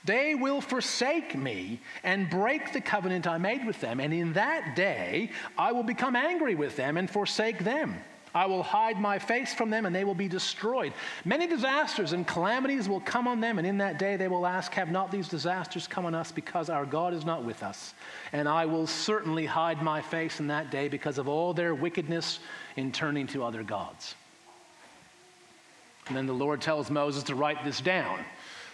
They 0.05 0.35
will 0.35 0.61
forsake 0.61 1.37
me 1.37 1.81
and 2.03 2.29
break 2.29 2.73
the 2.73 2.81
covenant 2.81 3.27
I 3.27 3.39
made 3.39 3.65
with 3.65 3.81
them, 3.81 4.01
and 4.01 4.13
in 4.13 4.33
that 4.33 4.75
day 4.75 5.31
I 5.57 5.71
will 5.73 5.85
become 5.85 6.17
angry 6.17 6.57
with 6.57 6.77
them 6.77 6.97
and 6.97 7.09
forsake 7.09 7.61
them. 7.61 7.97
I 8.35 8.47
will 8.47 8.63
hide 8.63 8.99
my 8.99 9.19
face 9.19 9.53
from 9.53 9.69
them 9.69 9.85
and 9.85 9.95
they 9.95 10.05
will 10.05 10.15
be 10.15 10.29
destroyed. 10.29 10.93
Many 11.25 11.47
disasters 11.47 12.13
and 12.13 12.27
calamities 12.27 12.89
will 12.89 13.01
come 13.01 13.29
on 13.29 13.41
them, 13.41 13.59
and 13.59 13.67
in 13.67 13.79
that 13.79 13.99
day 13.99 14.17
they 14.17 14.29
will 14.29 14.47
ask, 14.47 14.73
Have 14.75 14.91
not 14.91 15.11
these 15.11 15.29
disasters 15.29 15.87
come 15.87 16.07
on 16.07 16.15
us 16.15 16.33
because 16.33 16.71
our 16.71 16.87
God 16.87 17.13
is 17.13 17.25
not 17.25 17.45
with 17.45 17.63
us? 17.63 17.95
And 18.33 18.49
I 18.49 18.65
will 18.65 18.87
certainly 18.87 19.45
hide 19.45 19.83
my 19.83 20.01
face 20.01 20.41
in 20.41 20.47
that 20.49 20.71
day 20.71 20.89
because 20.89 21.19
of 21.19 21.29
all 21.29 21.53
their 21.53 21.75
wickedness 21.75 22.39
in 22.77 22.91
turning 22.91 23.27
to 23.29 23.45
other 23.45 23.63
gods. 23.63 24.15
And 26.09 26.17
then 26.17 26.27
the 26.27 26.33
Lord 26.33 26.61
tells 26.61 26.91
Moses 26.91 27.23
to 27.25 27.35
write 27.35 27.65
this 27.65 27.81
down. 27.81 28.19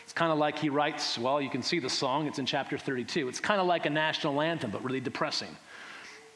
It's 0.05 0.13
kind 0.15 0.33
of 0.33 0.39
like 0.39 0.59
he 0.59 0.71
writes, 0.71 1.19
well, 1.19 1.43
you 1.43 1.51
can 1.51 1.63
see 1.63 1.81
the 1.81 1.91
song, 1.91 2.27
it's 2.27 2.39
in 2.39 2.47
chapter 2.47 2.79
32. 2.79 3.29
It's 3.29 3.41
kind 3.41 3.61
of 3.61 3.67
like 3.67 3.85
a 3.85 3.91
national 3.91 4.41
anthem, 4.41 4.71
but 4.71 4.83
really 4.83 5.01
depressing. 5.01 5.55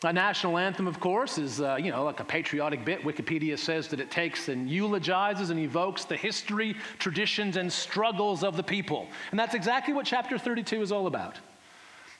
A 0.05 0.13
national 0.13 0.59
anthem, 0.59 0.89
of 0.89 0.99
course, 0.99 1.39
is, 1.39 1.61
uh, 1.61 1.77
you 1.77 1.93
know, 1.93 2.03
like 2.03 2.19
a 2.19 2.25
patriotic 2.25 2.85
bit. 2.85 3.03
Wikipedia 3.03 3.57
says 3.57 3.87
that 3.89 4.01
it 4.01 4.11
takes 4.11 4.49
and 4.49 4.69
eulogizes 4.69 5.51
and 5.51 5.61
evokes 5.61 6.05
the 6.05 6.17
history, 6.17 6.75
traditions, 6.99 7.57
and 7.57 7.73
struggles 7.73 8.43
of 8.43 8.57
the 8.57 8.65
people. 8.65 9.07
And 9.31 9.39
that's 9.39 9.55
exactly 9.55 9.95
what 9.95 10.05
chapter 10.05 10.39
32 10.39 10.83
is 10.83 10.91
all 10.91 11.07
about. 11.07 11.39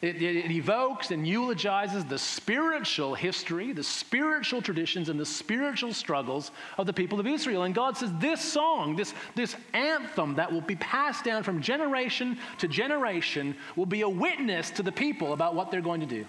It, 0.01 0.21
it, 0.21 0.51
evokes 0.51 1.13
and 1.13 1.27
eulogizes 1.27 2.05
the 2.05 2.19
spiritual 2.19 3.15
history, 3.15 3.73
the 3.73 3.85
spiritual 3.85 4.61
traditions, 4.61 5.09
and 5.09 5.19
the 5.19 5.27
spiritual 5.27 5.93
struggles 5.93 6.51
of 6.77 6.87
the 6.87 6.93
people 6.93 7.21
of 7.21 7.27
Israel. 7.27 7.63
And 7.63 7.73
God 7.73 7.97
says 7.97 8.11
this 8.19 8.41
song, 8.41 8.97
this, 8.97 9.15
this 9.37 9.55
anthem 9.75 10.35
that 10.35 10.53
will 10.53 10.61
be 10.61 10.75
passed 10.77 11.25
down 11.25 11.45
from 11.45 11.63
generation 11.63 12.37
to 12.59 12.67
generation, 12.67 13.57
will 13.77 13.87
be 13.87 14.01
a 14.01 14.09
witness 14.09 14.71
to 14.71 14.83
the 14.83 14.91
people 14.91 15.33
about 15.35 15.55
what 15.55 15.71
they're 15.71 15.81
going 15.81 16.01
to 16.01 16.07
do. 16.07 16.27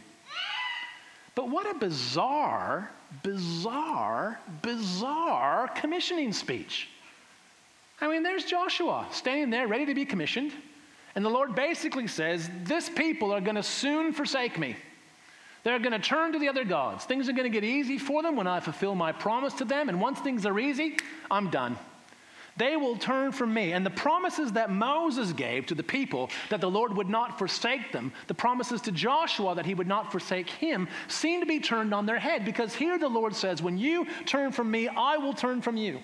But 1.35 1.49
what 1.49 1.69
a 1.69 1.77
bizarre, 1.77 2.91
bizarre, 3.23 4.39
bizarre 4.61 5.67
commissioning 5.69 6.31
speech. 6.31 6.89
I 8.01 8.07
mean, 8.07 8.23
there's 8.23 8.45
Joshua 8.45 9.07
standing 9.11 9.49
there 9.49 9.67
ready 9.67 9.85
to 9.85 9.95
be 9.95 10.05
commissioned, 10.05 10.51
and 11.15 11.23
the 11.23 11.29
Lord 11.29 11.55
basically 11.55 12.07
says, 12.07 12.49
This 12.63 12.89
people 12.89 13.31
are 13.31 13.41
going 13.41 13.55
to 13.55 13.63
soon 13.63 14.13
forsake 14.13 14.59
me. 14.59 14.75
They're 15.63 15.79
going 15.79 15.93
to 15.93 15.99
turn 15.99 16.33
to 16.33 16.39
the 16.39 16.49
other 16.49 16.65
gods. 16.65 17.05
Things 17.05 17.29
are 17.29 17.33
going 17.33 17.49
to 17.49 17.61
get 17.61 17.63
easy 17.63 17.97
for 17.97 18.21
them 18.21 18.35
when 18.35 18.47
I 18.47 18.59
fulfill 18.59 18.95
my 18.95 19.11
promise 19.11 19.53
to 19.55 19.65
them, 19.65 19.89
and 19.89 20.01
once 20.01 20.19
things 20.19 20.45
are 20.45 20.59
easy, 20.59 20.97
I'm 21.31 21.49
done. 21.49 21.77
They 22.55 22.75
will 22.77 22.95
turn 22.95 23.31
from 23.31 23.53
me. 23.53 23.73
And 23.73 23.85
the 23.85 23.89
promises 23.89 24.51
that 24.51 24.69
Moses 24.69 25.33
gave 25.33 25.65
to 25.67 25.75
the 25.75 25.83
people 25.83 26.29
that 26.49 26.61
the 26.61 26.69
Lord 26.69 26.95
would 26.95 27.09
not 27.09 27.37
forsake 27.37 27.91
them, 27.91 28.13
the 28.27 28.33
promises 28.33 28.81
to 28.81 28.91
Joshua 28.91 29.55
that 29.55 29.65
he 29.65 29.73
would 29.73 29.87
not 29.87 30.11
forsake 30.11 30.49
him, 30.49 30.87
seem 31.07 31.39
to 31.39 31.45
be 31.45 31.59
turned 31.59 31.93
on 31.93 32.05
their 32.05 32.19
head 32.19 32.45
because 32.45 32.75
here 32.75 32.99
the 32.99 33.07
Lord 33.07 33.35
says, 33.35 33.61
When 33.61 33.77
you 33.77 34.05
turn 34.25 34.51
from 34.51 34.69
me, 34.69 34.87
I 34.87 35.17
will 35.17 35.33
turn 35.33 35.61
from 35.61 35.77
you. 35.77 35.99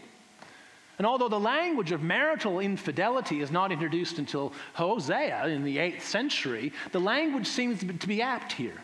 And 0.97 1.07
although 1.07 1.29
the 1.29 1.39
language 1.39 1.93
of 1.93 2.01
marital 2.01 2.59
infidelity 2.59 3.39
is 3.39 3.51
not 3.51 3.71
introduced 3.71 4.19
until 4.19 4.51
Hosea 4.73 5.47
in 5.47 5.63
the 5.63 5.77
8th 5.77 6.01
century, 6.01 6.73
the 6.91 6.99
language 6.99 7.47
seems 7.47 7.79
to 7.79 8.07
be 8.07 8.21
apt 8.21 8.51
here. 8.51 8.81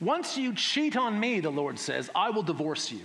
Once 0.00 0.38
you 0.38 0.54
cheat 0.54 0.96
on 0.96 1.20
me, 1.20 1.40
the 1.40 1.50
Lord 1.50 1.78
says, 1.78 2.10
I 2.14 2.30
will 2.30 2.42
divorce 2.42 2.90
you. 2.90 3.00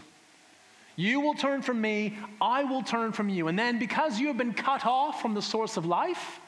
You 0.98 1.22
will 1.22 1.36
turn 1.36 1.62
from 1.62 1.80
me, 1.80 2.18
I 2.42 2.64
will 2.64 2.82
turn 2.82 3.12
from 3.14 3.30
you. 3.30 3.48
And 3.48 3.58
then, 3.58 3.80
because 3.80 4.20
you 4.20 4.28
have 4.28 4.38
been 4.38 4.54
cut 4.54 4.86
off 4.86 5.22
from 5.22 5.36
the 5.36 5.42
source 5.42 5.78
of 5.78 5.86
life, 5.86 6.40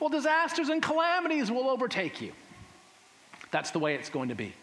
well, 0.00 0.08
disasters 0.08 0.70
and 0.70 0.82
calamities 0.82 1.50
will 1.50 1.68
overtake 1.68 2.22
you. 2.22 2.32
That's 3.50 3.70
the 3.70 3.78
way 3.78 3.94
it's 3.94 4.08
going 4.08 4.30
to 4.30 4.34
be. 4.34 4.54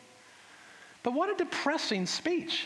But 1.04 1.14
what 1.14 1.30
a 1.30 1.36
depressing 1.36 2.08
speech. 2.08 2.66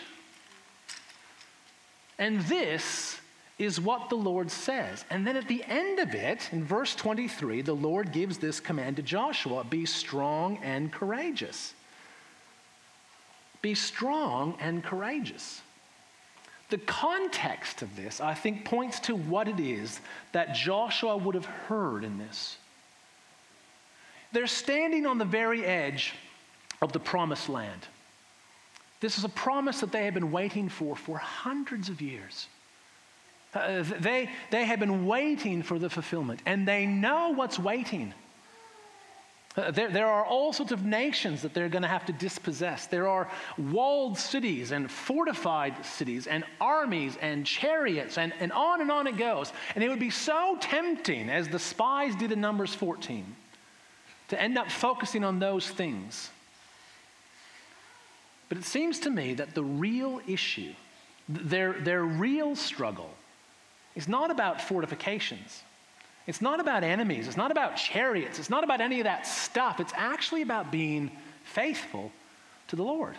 And 2.18 2.40
this 2.42 3.20
is 3.60 3.80
what 3.80 4.10
the 4.10 4.16
Lord 4.16 4.50
says. 4.50 5.04
And 5.10 5.28
then 5.28 5.36
at 5.36 5.50
the 5.50 5.64
end 5.66 6.00
of 6.00 6.16
it, 6.16 6.50
in 6.54 6.64
verse 6.64 6.96
23, 6.96 7.62
the 7.64 7.74
Lord 7.74 8.14
gives 8.14 8.38
this 8.38 8.62
command 8.62 8.96
to 8.96 9.02
Joshua 9.02 9.66
be 9.66 9.86
strong 9.86 10.58
and 10.64 10.92
courageous. 10.92 11.74
Be 13.62 13.76
strong 13.76 14.56
and 14.60 14.84
courageous. 14.84 15.62
The 16.72 16.78
context 16.80 17.82
of 17.82 17.96
this, 17.98 18.22
I 18.22 18.34
think, 18.34 18.66
points 18.66 19.02
to 19.02 19.16
what 19.16 19.48
it 19.50 19.60
is 19.60 20.00
that 20.32 20.56
Joshua 20.56 21.18
would 21.18 21.36
have 21.36 21.46
heard 21.46 22.06
in 22.06 22.18
this. 22.18 22.58
They're 24.32 24.48
standing 24.48 25.06
on 25.06 25.18
the 25.18 25.26
very 25.26 25.66
edge 25.66 26.14
of 26.82 26.94
the 26.94 27.00
promised 27.00 27.50
land. 27.50 27.88
This 29.02 29.18
is 29.18 29.26
a 29.26 29.30
promise 29.30 29.82
that 29.82 29.92
they 29.92 30.06
had 30.06 30.14
been 30.14 30.32
waiting 30.32 30.70
for 30.70 30.96
for 30.96 31.18
hundreds 31.18 31.90
of 31.90 32.02
years. 32.02 32.48
Uh, 33.54 33.84
they, 34.00 34.30
they 34.50 34.64
have 34.64 34.80
been 34.80 35.06
waiting 35.06 35.64
for 35.64 35.78
the 35.78 35.90
fulfillment, 35.90 36.40
and 36.46 36.66
they 36.66 36.86
know 36.86 37.32
what's 37.32 37.60
waiting. 37.60 38.14
Uh, 39.58 39.70
there, 39.70 39.90
there 39.90 40.08
are 40.08 40.26
all 40.26 40.54
sorts 40.54 40.72
of 40.72 40.86
nations 40.86 41.42
that 41.42 41.54
they're 41.54 41.68
going 41.68 41.82
to 41.82 41.88
have 41.88 42.06
to 42.06 42.14
dispossess. 42.14 42.88
There 42.88 43.08
are 43.08 43.30
walled 43.58 44.18
cities 44.18 44.72
and 44.72 44.90
fortified 44.90 45.86
cities 45.86 46.26
and 46.28 46.46
armies 46.62 47.18
and 47.22 47.46
chariots, 47.46 48.18
and, 48.18 48.34
and 48.40 48.54
on 48.54 48.80
and 48.80 48.90
on 48.90 49.08
it 49.08 49.18
goes. 49.18 49.52
And 49.76 49.84
it 49.84 49.90
would 49.90 50.00
be 50.00 50.10
so 50.10 50.58
tempting, 50.62 51.30
as 51.30 51.50
the 51.50 51.60
spies 51.60 52.16
did 52.16 52.32
in 52.32 52.40
Numbers 52.40 52.74
14, 52.74 53.36
to 54.30 54.42
end 54.42 54.58
up 54.58 54.72
focusing 54.72 55.26
on 55.26 55.40
those 55.40 55.68
things. 55.68 56.30
But 58.48 58.58
it 58.58 58.64
seems 58.64 59.00
to 59.02 59.10
me 59.10 59.34
that 59.34 59.54
the 59.54 59.64
real 59.64 60.22
issue, 60.28 60.74
their, 61.28 61.74
their 61.74 62.04
real 62.04 62.56
struggle, 62.56 63.10
is 63.96 64.08
not 64.08 64.32
about 64.32 64.62
fortifications. 64.62 65.64
It's 66.28 66.42
not 66.42 66.60
about 66.60 66.84
enemies. 66.84 67.28
It's 67.28 67.38
not 67.38 67.52
about 67.52 67.76
chariots. 67.76 68.40
It's 68.40 68.50
not 68.50 68.64
about 68.64 68.82
any 68.82 69.00
of 69.00 69.06
that 69.06 69.26
stuff. 69.26 69.80
It's 69.80 69.94
actually 69.96 70.42
about 70.42 70.72
being 70.72 71.12
faithful 71.44 72.12
to 72.68 72.76
the 72.76 72.84
Lord. 72.84 73.16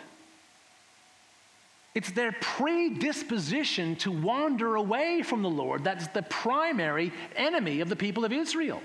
It's 1.95 2.11
their 2.11 2.31
predisposition 2.31 3.95
to 3.97 4.11
wander 4.11 4.75
away 4.75 5.21
from 5.21 5.43
the 5.43 5.49
Lord 5.49 5.83
that's 5.83 6.07
the 6.07 6.23
primary 6.23 7.13
enemy 7.35 7.81
of 7.81 7.89
the 7.89 7.95
people 7.95 8.25
of 8.25 8.31
Israel. 8.31 8.81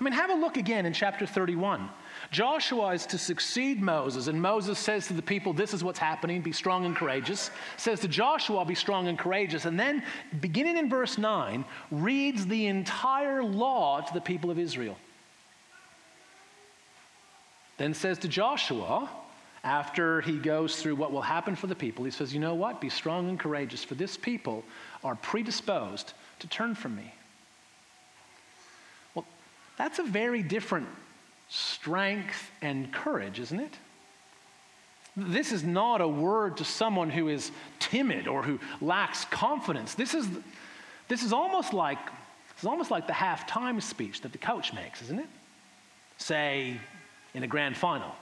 I 0.00 0.04
mean, 0.04 0.14
have 0.14 0.30
a 0.30 0.34
look 0.34 0.56
again 0.56 0.86
in 0.86 0.94
chapter 0.94 1.26
31. 1.26 1.90
Joshua 2.30 2.94
is 2.94 3.04
to 3.06 3.18
succeed 3.18 3.82
Moses, 3.82 4.28
and 4.28 4.40
Moses 4.40 4.78
says 4.78 5.06
to 5.08 5.12
the 5.12 5.20
people, 5.20 5.52
This 5.52 5.74
is 5.74 5.84
what's 5.84 5.98
happening, 5.98 6.40
be 6.40 6.52
strong 6.52 6.86
and 6.86 6.96
courageous. 6.96 7.50
Says 7.76 8.00
to 8.00 8.08
Joshua, 8.08 8.64
Be 8.64 8.74
strong 8.74 9.08
and 9.08 9.18
courageous. 9.18 9.66
And 9.66 9.78
then, 9.78 10.02
beginning 10.40 10.78
in 10.78 10.88
verse 10.88 11.18
9, 11.18 11.66
reads 11.90 12.46
the 12.46 12.66
entire 12.66 13.44
law 13.44 14.00
to 14.00 14.14
the 14.14 14.22
people 14.22 14.50
of 14.50 14.58
Israel. 14.58 14.96
Then 17.76 17.92
says 17.92 18.18
to 18.20 18.28
Joshua, 18.28 19.10
after 19.64 20.22
he 20.22 20.38
goes 20.38 20.76
through 20.76 20.96
what 20.96 21.12
will 21.12 21.20
happen 21.20 21.54
for 21.54 21.66
the 21.66 21.74
people, 21.74 22.06
he 22.06 22.10
says, 22.10 22.32
You 22.32 22.40
know 22.40 22.54
what? 22.54 22.80
Be 22.80 22.88
strong 22.88 23.28
and 23.28 23.38
courageous, 23.38 23.84
for 23.84 23.96
this 23.96 24.16
people 24.16 24.64
are 25.04 25.16
predisposed 25.16 26.14
to 26.38 26.48
turn 26.48 26.74
from 26.74 26.96
me. 26.96 27.12
That's 29.80 29.98
a 29.98 30.02
very 30.02 30.42
different 30.42 30.88
strength 31.48 32.50
and 32.60 32.92
courage, 32.92 33.40
isn't 33.40 33.60
it? 33.60 33.72
This 35.16 35.52
is 35.52 35.64
not 35.64 36.02
a 36.02 36.06
word 36.06 36.58
to 36.58 36.66
someone 36.66 37.08
who 37.08 37.28
is 37.28 37.50
timid 37.78 38.28
or 38.28 38.42
who 38.42 38.60
lacks 38.82 39.24
confidence. 39.24 39.94
This 39.94 40.12
is, 40.12 40.28
this 41.08 41.22
is 41.22 41.32
almost 41.32 41.72
like 41.72 41.96
it's 42.50 42.66
almost 42.66 42.90
like 42.90 43.06
the 43.06 43.14
halftime 43.14 43.80
speech 43.80 44.20
that 44.20 44.32
the 44.32 44.38
coach 44.38 44.74
makes, 44.74 45.00
isn't 45.00 45.18
it? 45.18 45.28
Say 46.18 46.76
in 47.32 47.42
a 47.42 47.46
grand 47.46 47.74
final. 47.74 48.14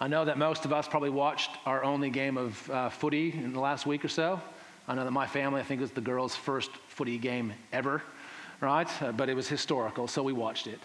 I 0.00 0.08
know 0.08 0.24
that 0.24 0.38
most 0.38 0.64
of 0.64 0.72
us 0.72 0.88
probably 0.88 1.10
watched 1.10 1.50
our 1.66 1.84
only 1.84 2.08
game 2.08 2.38
of 2.38 2.70
uh, 2.70 2.88
footy 2.88 3.30
in 3.30 3.52
the 3.52 3.60
last 3.60 3.84
week 3.84 4.06
or 4.06 4.08
so. 4.08 4.40
I 4.88 4.94
know 4.94 5.04
that 5.04 5.10
my 5.10 5.26
family, 5.26 5.60
I 5.60 5.64
think, 5.64 5.80
it 5.80 5.82
was 5.82 5.90
the 5.90 6.00
girls' 6.00 6.34
first 6.34 6.70
footy 6.88 7.18
game 7.18 7.52
ever, 7.74 8.00
right? 8.60 9.02
Uh, 9.02 9.12
but 9.12 9.28
it 9.28 9.34
was 9.34 9.48
historical, 9.48 10.08
so 10.08 10.22
we 10.22 10.32
watched 10.32 10.66
it. 10.66 10.80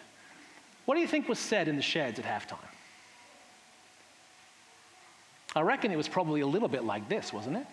What 0.85 0.95
do 0.95 1.01
you 1.01 1.07
think 1.07 1.29
was 1.29 1.39
said 1.39 1.67
in 1.67 1.75
the 1.75 1.81
sheds 1.81 2.19
at 2.19 2.25
halftime? 2.25 2.57
I 5.55 5.61
reckon 5.61 5.91
it 5.91 5.97
was 5.97 6.07
probably 6.07 6.41
a 6.41 6.47
little 6.47 6.67
bit 6.67 6.83
like 6.83 7.09
this, 7.09 7.33
wasn't 7.33 7.57
it? 7.57 7.65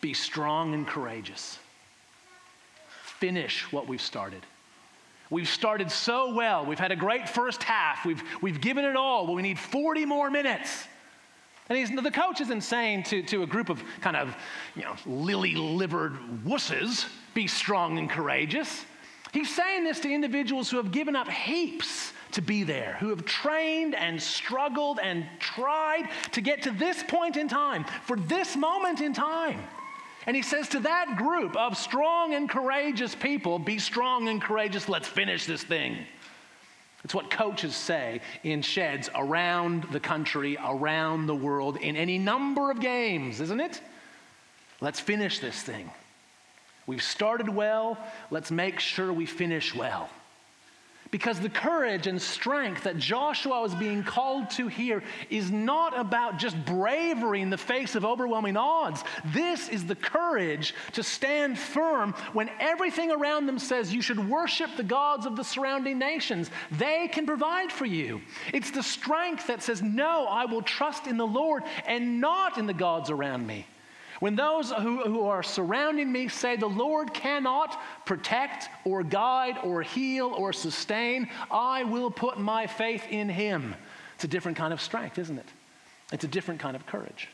Be 0.00 0.14
strong 0.14 0.74
and 0.74 0.86
courageous. 0.86 1.58
Finish 3.02 3.70
what 3.72 3.88
we've 3.88 4.00
started. 4.00 4.44
We've 5.28 5.48
started 5.48 5.90
so 5.90 6.34
well. 6.34 6.64
We've 6.64 6.78
had 6.78 6.92
a 6.92 6.96
great 6.96 7.28
first 7.28 7.62
half. 7.62 8.04
We've, 8.04 8.22
we've 8.40 8.60
given 8.60 8.84
it 8.84 8.94
all, 8.94 9.26
but 9.26 9.32
we 9.32 9.42
need 9.42 9.58
40 9.58 10.04
more 10.04 10.30
minutes. 10.30 10.86
And 11.68 11.98
the 11.98 12.10
coach 12.10 12.40
isn't 12.40 12.60
saying 12.60 13.04
to, 13.04 13.22
to 13.24 13.42
a 13.42 13.46
group 13.46 13.70
of 13.70 13.82
kind 14.00 14.16
of, 14.16 14.36
you 14.74 14.82
know, 14.82 14.94
lily 15.04 15.54
livered 15.54 16.12
wusses, 16.44 17.06
be 17.34 17.46
strong 17.46 17.98
and 17.98 18.08
courageous. 18.08 18.84
He's 19.32 19.54
saying 19.54 19.84
this 19.84 20.00
to 20.00 20.12
individuals 20.12 20.70
who 20.70 20.76
have 20.76 20.92
given 20.92 21.16
up 21.16 21.28
heaps 21.28 22.12
to 22.32 22.40
be 22.40 22.62
there, 22.62 22.96
who 23.00 23.08
have 23.08 23.24
trained 23.24 23.94
and 23.94 24.22
struggled 24.22 25.00
and 25.02 25.26
tried 25.40 26.08
to 26.32 26.40
get 26.40 26.62
to 26.62 26.70
this 26.70 27.02
point 27.02 27.36
in 27.36 27.48
time, 27.48 27.84
for 28.04 28.16
this 28.16 28.56
moment 28.56 29.00
in 29.00 29.12
time. 29.12 29.60
And 30.26 30.34
he 30.34 30.42
says 30.42 30.68
to 30.70 30.80
that 30.80 31.16
group 31.16 31.56
of 31.56 31.76
strong 31.76 32.34
and 32.34 32.48
courageous 32.48 33.14
people, 33.14 33.58
be 33.58 33.78
strong 33.78 34.28
and 34.28 34.40
courageous, 34.40 34.88
let's 34.88 35.08
finish 35.08 35.46
this 35.46 35.62
thing. 35.62 35.98
It's 37.06 37.14
what 37.14 37.30
coaches 37.30 37.76
say 37.76 38.20
in 38.42 38.62
sheds 38.62 39.08
around 39.14 39.84
the 39.92 40.00
country, 40.00 40.58
around 40.60 41.28
the 41.28 41.36
world, 41.36 41.76
in 41.76 41.94
any 41.94 42.18
number 42.18 42.68
of 42.68 42.80
games, 42.80 43.40
isn't 43.40 43.60
it? 43.60 43.80
Let's 44.80 44.98
finish 44.98 45.38
this 45.38 45.62
thing. 45.62 45.88
We've 46.84 47.00
started 47.00 47.48
well, 47.48 47.96
let's 48.32 48.50
make 48.50 48.80
sure 48.80 49.12
we 49.12 49.24
finish 49.24 49.72
well. 49.72 50.10
Because 51.10 51.40
the 51.40 51.48
courage 51.48 52.06
and 52.06 52.20
strength 52.20 52.82
that 52.84 52.98
Joshua 52.98 53.62
is 53.64 53.74
being 53.74 54.02
called 54.02 54.50
to 54.50 54.68
here 54.68 55.02
is 55.30 55.50
not 55.50 55.98
about 55.98 56.38
just 56.38 56.62
bravery 56.64 57.42
in 57.42 57.50
the 57.50 57.58
face 57.58 57.94
of 57.94 58.04
overwhelming 58.04 58.56
odds. 58.56 59.04
This 59.26 59.68
is 59.68 59.86
the 59.86 59.94
courage 59.94 60.74
to 60.92 61.02
stand 61.02 61.58
firm 61.58 62.12
when 62.32 62.50
everything 62.60 63.10
around 63.10 63.46
them 63.46 63.58
says 63.58 63.94
you 63.94 64.02
should 64.02 64.28
worship 64.28 64.70
the 64.76 64.82
gods 64.82 65.26
of 65.26 65.36
the 65.36 65.44
surrounding 65.44 65.98
nations. 65.98 66.50
They 66.72 67.08
can 67.08 67.26
provide 67.26 67.70
for 67.70 67.86
you. 67.86 68.20
It's 68.52 68.70
the 68.70 68.82
strength 68.82 69.46
that 69.46 69.62
says, 69.62 69.82
No, 69.82 70.26
I 70.26 70.44
will 70.44 70.62
trust 70.62 71.06
in 71.06 71.16
the 71.16 71.26
Lord 71.26 71.62
and 71.86 72.20
not 72.20 72.58
in 72.58 72.66
the 72.66 72.74
gods 72.74 73.10
around 73.10 73.46
me. 73.46 73.66
When 74.20 74.34
those 74.34 74.70
who, 74.70 75.02
who 75.02 75.26
are 75.26 75.42
surrounding 75.42 76.10
me 76.10 76.28
say 76.28 76.56
the 76.56 76.66
Lord 76.66 77.12
cannot 77.12 77.78
protect 78.06 78.68
or 78.84 79.02
guide 79.02 79.58
or 79.62 79.82
heal 79.82 80.28
or 80.28 80.52
sustain, 80.52 81.28
I 81.50 81.84
will 81.84 82.10
put 82.10 82.38
my 82.38 82.66
faith 82.66 83.04
in 83.10 83.28
him. 83.28 83.74
It's 84.14 84.24
a 84.24 84.28
different 84.28 84.56
kind 84.56 84.72
of 84.72 84.80
strength, 84.80 85.18
isn't 85.18 85.38
it? 85.38 85.48
It's 86.12 86.24
a 86.24 86.28
different 86.28 86.60
kind 86.60 86.76
of 86.76 86.86
courage. 86.86 87.28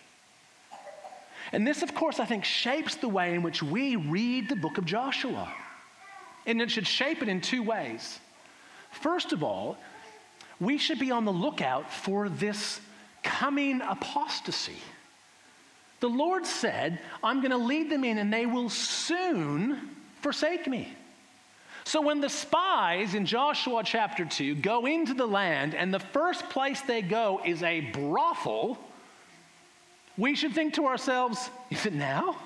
And 1.52 1.66
this, 1.66 1.82
of 1.82 1.94
course, 1.94 2.18
I 2.18 2.24
think 2.24 2.44
shapes 2.44 2.96
the 2.96 3.08
way 3.08 3.34
in 3.34 3.42
which 3.42 3.62
we 3.62 3.96
read 3.96 4.48
the 4.48 4.56
book 4.56 4.78
of 4.78 4.84
Joshua. 4.84 5.52
And 6.46 6.60
it 6.60 6.70
should 6.70 6.86
shape 6.86 7.22
it 7.22 7.28
in 7.28 7.40
two 7.40 7.62
ways. 7.62 8.18
First 8.90 9.32
of 9.32 9.42
all, 9.42 9.76
we 10.60 10.78
should 10.78 10.98
be 10.98 11.10
on 11.10 11.24
the 11.24 11.32
lookout 11.32 11.92
for 11.92 12.28
this 12.28 12.80
coming 13.22 13.80
apostasy. 13.80 14.78
The 16.02 16.08
Lord 16.08 16.44
said, 16.44 16.98
I'm 17.22 17.40
going 17.40 17.52
to 17.52 17.56
lead 17.56 17.88
them 17.88 18.02
in 18.02 18.18
and 18.18 18.32
they 18.32 18.44
will 18.44 18.68
soon 18.68 19.78
forsake 20.20 20.66
me. 20.66 20.92
So 21.84 22.00
when 22.00 22.20
the 22.20 22.28
spies 22.28 23.14
in 23.14 23.24
Joshua 23.24 23.84
chapter 23.84 24.24
2 24.24 24.56
go 24.56 24.86
into 24.86 25.14
the 25.14 25.28
land 25.28 25.76
and 25.76 25.94
the 25.94 26.00
first 26.00 26.50
place 26.50 26.80
they 26.80 27.02
go 27.02 27.40
is 27.44 27.62
a 27.62 27.82
brothel, 27.92 28.78
we 30.18 30.34
should 30.34 30.54
think 30.54 30.74
to 30.74 30.86
ourselves, 30.86 31.48
is 31.70 31.86
it 31.86 31.94
now? 31.94 32.36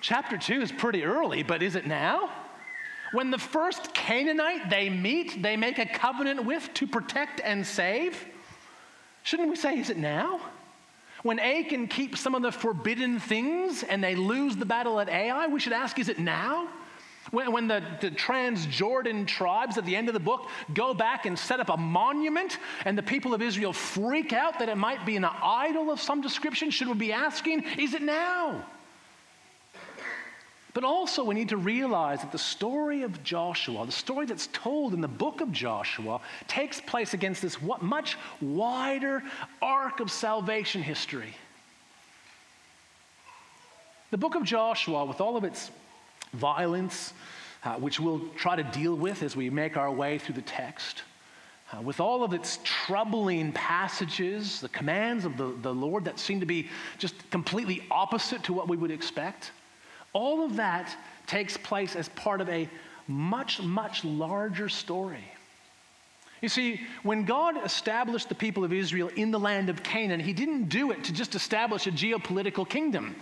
Chapter 0.00 0.38
2 0.38 0.62
is 0.62 0.70
pretty 0.70 1.02
early, 1.02 1.42
but 1.42 1.64
is 1.64 1.74
it 1.74 1.88
now? 1.88 2.30
When 3.10 3.32
the 3.32 3.38
first 3.38 3.94
Canaanite 3.94 4.70
they 4.70 4.90
meet, 4.90 5.42
they 5.42 5.56
make 5.56 5.80
a 5.80 5.86
covenant 5.86 6.44
with 6.44 6.72
to 6.74 6.86
protect 6.86 7.40
and 7.40 7.66
save, 7.66 8.24
shouldn't 9.24 9.48
we 9.48 9.56
say, 9.56 9.76
is 9.76 9.90
it 9.90 9.96
now? 9.96 10.40
When 11.22 11.38
Achan 11.38 11.88
keeps 11.88 12.20
some 12.20 12.34
of 12.34 12.42
the 12.42 12.52
forbidden 12.52 13.18
things 13.18 13.82
and 13.82 14.02
they 14.02 14.14
lose 14.14 14.56
the 14.56 14.66
battle 14.66 15.00
at 15.00 15.08
Ai, 15.08 15.46
we 15.46 15.60
should 15.60 15.72
ask, 15.72 15.98
is 15.98 16.08
it 16.08 16.18
now? 16.18 16.68
When, 17.30 17.50
when 17.52 17.68
the, 17.68 17.82
the 18.00 18.10
Transjordan 18.10 19.26
tribes 19.26 19.78
at 19.78 19.84
the 19.84 19.96
end 19.96 20.08
of 20.08 20.14
the 20.14 20.20
book 20.20 20.48
go 20.74 20.94
back 20.94 21.26
and 21.26 21.38
set 21.38 21.58
up 21.58 21.70
a 21.70 21.76
monument 21.76 22.58
and 22.84 22.96
the 22.96 23.02
people 23.02 23.34
of 23.34 23.42
Israel 23.42 23.72
freak 23.72 24.32
out 24.32 24.58
that 24.60 24.68
it 24.68 24.76
might 24.76 25.04
be 25.04 25.16
an 25.16 25.24
idol 25.24 25.90
of 25.90 26.00
some 26.00 26.20
description, 26.20 26.70
should 26.70 26.88
we 26.88 26.94
be 26.94 27.12
asking, 27.12 27.64
is 27.78 27.94
it 27.94 28.02
now? 28.02 28.64
But 30.76 30.84
also, 30.84 31.24
we 31.24 31.34
need 31.34 31.48
to 31.48 31.56
realize 31.56 32.20
that 32.20 32.32
the 32.32 32.38
story 32.38 33.00
of 33.00 33.24
Joshua, 33.24 33.86
the 33.86 33.92
story 33.92 34.26
that's 34.26 34.48
told 34.48 34.92
in 34.92 35.00
the 35.00 35.08
book 35.08 35.40
of 35.40 35.50
Joshua, 35.50 36.20
takes 36.48 36.82
place 36.82 37.14
against 37.14 37.40
this 37.40 37.56
much 37.80 38.18
wider 38.42 39.22
arc 39.62 40.00
of 40.00 40.12
salvation 40.12 40.82
history. 40.82 41.34
The 44.10 44.18
book 44.18 44.34
of 44.34 44.44
Joshua, 44.44 45.06
with 45.06 45.22
all 45.22 45.38
of 45.38 45.44
its 45.44 45.70
violence, 46.34 47.14
uh, 47.64 47.76
which 47.76 47.98
we'll 47.98 48.28
try 48.36 48.54
to 48.54 48.64
deal 48.64 48.94
with 48.94 49.22
as 49.22 49.34
we 49.34 49.48
make 49.48 49.78
our 49.78 49.90
way 49.90 50.18
through 50.18 50.34
the 50.34 50.42
text, 50.42 51.04
uh, 51.72 51.80
with 51.80 52.00
all 52.00 52.22
of 52.22 52.34
its 52.34 52.58
troubling 52.64 53.50
passages, 53.52 54.60
the 54.60 54.68
commands 54.68 55.24
of 55.24 55.38
the, 55.38 55.56
the 55.62 55.72
Lord 55.72 56.04
that 56.04 56.18
seem 56.18 56.38
to 56.40 56.46
be 56.46 56.68
just 56.98 57.14
completely 57.30 57.82
opposite 57.90 58.44
to 58.44 58.52
what 58.52 58.68
we 58.68 58.76
would 58.76 58.90
expect, 58.90 59.52
all 60.16 60.42
of 60.42 60.56
that 60.56 60.96
takes 61.26 61.58
place 61.58 61.94
as 61.94 62.08
part 62.10 62.40
of 62.40 62.48
a 62.48 62.66
much, 63.06 63.60
much 63.60 64.02
larger 64.02 64.70
story. 64.70 65.30
You 66.40 66.48
see, 66.48 66.80
when 67.02 67.26
God 67.26 67.62
established 67.62 68.30
the 68.30 68.34
people 68.34 68.64
of 68.64 68.72
Israel 68.72 69.10
in 69.14 69.30
the 69.30 69.38
land 69.38 69.68
of 69.68 69.82
Canaan, 69.82 70.20
He 70.20 70.32
didn't 70.32 70.70
do 70.70 70.90
it 70.90 71.04
to 71.04 71.12
just 71.12 71.34
establish 71.34 71.86
a 71.86 71.90
geopolitical 71.90 72.66
kingdom. 72.66 73.14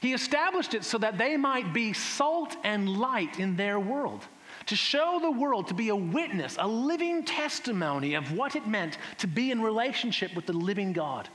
He 0.00 0.14
established 0.14 0.72
it 0.72 0.84
so 0.84 0.96
that 0.98 1.18
they 1.18 1.36
might 1.36 1.74
be 1.74 1.92
salt 1.92 2.56
and 2.64 2.88
light 2.88 3.38
in 3.38 3.56
their 3.56 3.78
world, 3.78 4.24
to 4.66 4.74
show 4.74 5.18
the 5.20 5.30
world 5.30 5.68
to 5.68 5.74
be 5.74 5.90
a 5.90 5.96
witness, 5.96 6.56
a 6.58 6.66
living 6.66 7.24
testimony 7.24 8.14
of 8.14 8.32
what 8.32 8.56
it 8.56 8.66
meant 8.66 8.96
to 9.18 9.26
be 9.26 9.50
in 9.50 9.60
relationship 9.60 10.34
with 10.34 10.46
the 10.46 10.54
living 10.54 10.94
God. 10.94 11.28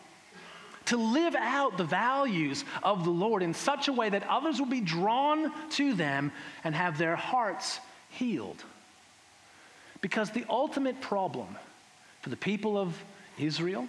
To 0.88 0.98
live 0.98 1.36
out 1.36 1.78
the 1.78 1.84
values 1.84 2.64
of 2.84 3.04
the 3.04 3.10
Lord 3.10 3.44
in 3.44 3.54
such 3.54 3.88
a 3.88 3.94
way 3.94 4.10
that 4.10 4.28
others 4.28 4.60
will 4.60 4.68
be 4.68 4.82
drawn 4.82 5.52
to 5.72 5.94
them 5.94 6.32
and 6.64 6.74
have 6.74 6.98
their 6.98 7.16
hearts 7.16 7.80
healed. 8.10 8.64
Because 10.02 10.32
the 10.32 10.46
ultimate 10.50 11.02
problem 11.02 11.56
for 12.22 12.30
the 12.30 12.38
people 12.38 12.78
of 12.78 12.96
Israel 13.38 13.88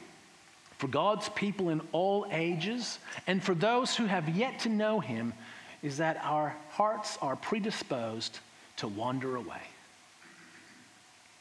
for 0.79 0.87
God's 0.87 1.29
people 1.31 1.71
in 1.71 1.81
all 1.91 2.27
ages, 2.31 3.01
and 3.27 3.43
for 3.43 3.55
those 3.55 3.97
who 3.97 4.07
have 4.07 4.29
yet 4.29 4.61
to 4.61 4.69
know 4.69 5.01
Him, 5.01 5.35
is 5.83 5.99
that 5.99 6.21
our 6.23 6.55
hearts 6.71 7.19
are 7.21 7.37
predisposed 7.37 8.39
to 8.77 8.89
wander 8.89 9.37
away. 9.37 9.61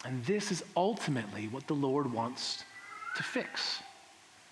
And 0.06 0.26
this 0.26 0.52
is 0.52 0.64
ultimately 0.76 1.48
what 1.48 1.68
the 1.68 1.76
Lord 1.76 2.12
wants 2.12 2.64
to 3.16 3.24
fix. 3.24 3.82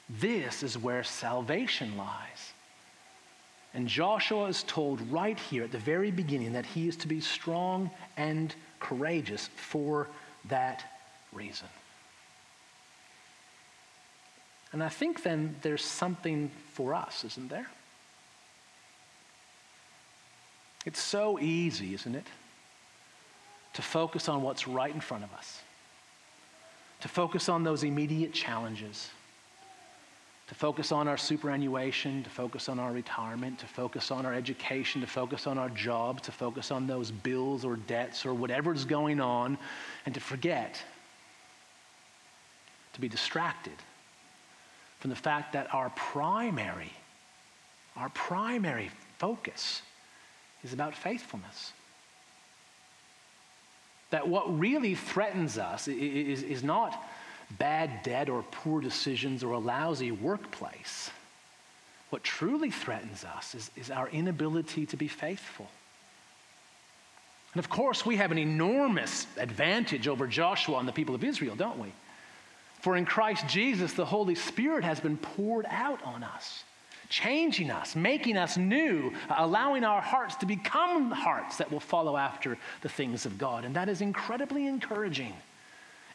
This 0.09 0.63
is 0.63 0.77
where 0.77 1.03
salvation 1.03 1.97
lies. 1.97 2.53
And 3.73 3.87
Joshua 3.87 4.45
is 4.45 4.63
told 4.63 5.01
right 5.11 5.37
here 5.37 5.63
at 5.63 5.71
the 5.71 5.77
very 5.77 6.11
beginning 6.11 6.53
that 6.53 6.65
he 6.65 6.87
is 6.87 6.95
to 6.97 7.07
be 7.07 7.19
strong 7.19 7.89
and 8.15 8.53
courageous 8.79 9.49
for 9.55 10.07
that 10.45 10.83
reason. 11.33 11.67
And 14.71 14.83
I 14.83 14.89
think 14.89 15.23
then 15.23 15.55
there's 15.61 15.83
something 15.83 16.51
for 16.73 16.93
us, 16.93 17.23
isn't 17.25 17.49
there? 17.49 17.67
It's 20.85 21.01
so 21.01 21.39
easy, 21.39 21.93
isn't 21.93 22.15
it? 22.15 22.27
To 23.73 23.81
focus 23.81 24.29
on 24.29 24.41
what's 24.41 24.67
right 24.67 24.93
in 24.93 25.01
front 25.01 25.23
of 25.23 25.33
us, 25.33 25.61
to 27.01 27.07
focus 27.07 27.49
on 27.49 27.63
those 27.63 27.83
immediate 27.83 28.33
challenges, 28.33 29.09
to 30.47 30.53
focus 30.53 30.91
on 30.91 31.07
our 31.07 31.17
superannuation, 31.17 32.23
to 32.23 32.29
focus 32.29 32.69
on 32.69 32.77
our 32.77 32.91
retirement, 32.91 33.57
to 33.59 33.65
focus 33.65 34.11
on 34.11 34.25
our 34.25 34.33
education, 34.33 35.01
to 35.01 35.07
focus 35.07 35.47
on 35.47 35.57
our 35.57 35.69
job, 35.69 36.21
to 36.21 36.31
focus 36.31 36.69
on 36.69 36.85
those 36.85 37.09
bills 37.09 37.65
or 37.65 37.77
debts 37.77 38.25
or 38.25 38.33
whatever's 38.33 38.85
going 38.85 39.19
on, 39.19 39.57
and 40.05 40.13
to 40.13 40.21
forget, 40.21 40.81
to 42.93 43.01
be 43.01 43.09
distracted 43.09 43.73
from 44.99 45.09
the 45.09 45.15
fact 45.15 45.53
that 45.53 45.73
our 45.73 45.89
primary, 45.91 46.93
our 47.95 48.09
primary 48.09 48.91
focus 49.17 49.81
is 50.63 50.73
about 50.73 50.95
faithfulness. 50.95 51.73
That 54.11 54.27
what 54.27 54.59
really 54.59 54.93
threatens 54.93 55.57
us 55.57 55.87
is, 55.87 56.43
is 56.43 56.63
not 56.63 57.03
bad 57.51 58.03
debt 58.03 58.29
or 58.29 58.43
poor 58.51 58.81
decisions 58.81 59.43
or 59.43 59.51
a 59.51 59.59
lousy 59.59 60.11
workplace. 60.11 61.11
What 62.09 62.23
truly 62.23 62.71
threatens 62.71 63.23
us 63.23 63.55
is, 63.55 63.71
is 63.75 63.91
our 63.91 64.09
inability 64.09 64.85
to 64.87 64.97
be 64.97 65.07
faithful. 65.07 65.67
And 67.53 67.63
of 67.63 67.69
course, 67.69 68.05
we 68.05 68.17
have 68.17 68.31
an 68.31 68.37
enormous 68.37 69.27
advantage 69.37 70.07
over 70.07 70.27
Joshua 70.27 70.77
and 70.77 70.87
the 70.87 70.93
people 70.93 71.15
of 71.15 71.23
Israel, 71.23 71.55
don't 71.55 71.79
we? 71.79 71.91
For 72.81 72.97
in 72.97 73.05
Christ 73.05 73.47
Jesus, 73.47 73.93
the 73.93 74.05
Holy 74.05 74.35
Spirit 74.35 74.83
has 74.83 74.99
been 74.99 75.17
poured 75.17 75.65
out 75.69 76.03
on 76.03 76.23
us, 76.23 76.63
changing 77.09 77.71
us, 77.71 77.95
making 77.95 78.37
us 78.37 78.57
new, 78.57 79.13
allowing 79.37 79.83
our 79.83 80.01
hearts 80.01 80.35
to 80.35 80.45
become 80.45 81.11
hearts 81.11 81.57
that 81.57 81.71
will 81.71 81.79
follow 81.79 82.17
after 82.17 82.57
the 82.81 82.89
things 82.89 83.25
of 83.25 83.37
God. 83.37 83.65
And 83.65 83.75
that 83.75 83.89
is 83.89 84.01
incredibly 84.01 84.67
encouraging. 84.67 85.33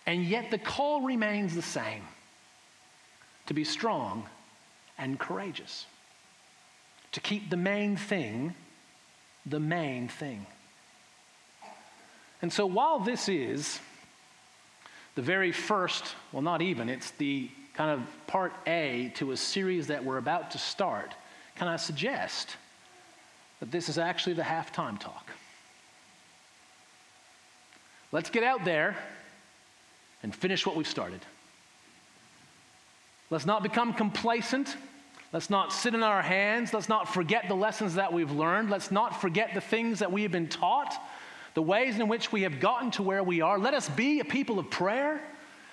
And 0.07 0.25
yet 0.25 0.51
the 0.51 0.59
call 0.59 1.03
remains 1.03 1.55
the 1.55 1.63
same 1.63 2.03
to 3.47 3.55
be 3.55 3.65
strong 3.65 4.27
and 4.99 5.19
courageous, 5.19 5.87
to 7.13 7.21
keep 7.21 7.51
the 7.51 7.57
main 7.57 7.97
thing 7.97 8.55
the 9.47 9.61
main 9.61 10.09
thing. 10.09 10.47
And 12.43 12.53
so 12.53 12.67
while 12.67 13.01
this 13.01 13.29
is 13.29 13.81
the 15.15 15.23
very 15.23 15.53
first, 15.53 16.15
well, 16.33 16.43
not 16.43 16.63
even, 16.63 16.89
it's 16.89 17.11
the 17.13 17.51
kind 17.75 17.91
of 17.91 18.27
part 18.27 18.53
A 18.67 19.13
to 19.17 19.33
a 19.33 19.37
series 19.37 19.89
that 19.89 20.05
we're 20.05 20.19
about 20.19 20.53
to 20.53 20.59
start. 20.59 21.15
Can 21.57 21.69
I 21.69 21.77
suggest 21.77 22.57
that 23.61 23.71
this 23.71 23.89
is 23.89 23.99
actually 23.99 24.35
the 24.35 24.43
halftime 24.43 24.99
talk? 24.99 25.29
Let's 28.13 28.31
get 28.31 28.43
out 28.43 28.65
there 28.65 28.97
and 30.23 30.35
finish 30.35 30.67
what 30.67 30.77
we've 30.77 30.87
started. 30.87 31.21
Let's 33.31 33.47
not 33.47 33.63
become 33.63 33.95
complacent. 33.95 34.77
Let's 35.33 35.51
not 35.51 35.73
sit 35.73 35.95
in 35.95 36.03
our 36.03 36.23
hands. 36.23 36.75
Let's 36.75 36.89
not 36.89 37.13
forget 37.13 37.47
the 37.49 37.55
lessons 37.55 37.95
that 37.95 38.13
we've 38.13 38.33
learned. 38.33 38.71
Let's 38.71 38.91
not 38.91 39.21
forget 39.21 39.55
the 39.55 39.61
things 39.61 40.01
that 40.01 40.11
we 40.11 40.23
have 40.23 40.33
been 40.33 40.49
taught 40.49 40.95
the 41.55 41.63
ways 41.63 41.99
in 41.99 42.09
which 42.09 42.33
we 42.33 42.43
have 42.43 42.61
gotten 42.61 42.91
to 42.93 43.03
where 43.03 43.23
we 43.23 43.41
are. 43.41 43.59
Let 43.59 43.75
us 43.75 43.89
be 43.89 44.21
a 44.21 44.25
people 44.25 44.59
of 44.59 44.71
prayer. 44.71 45.21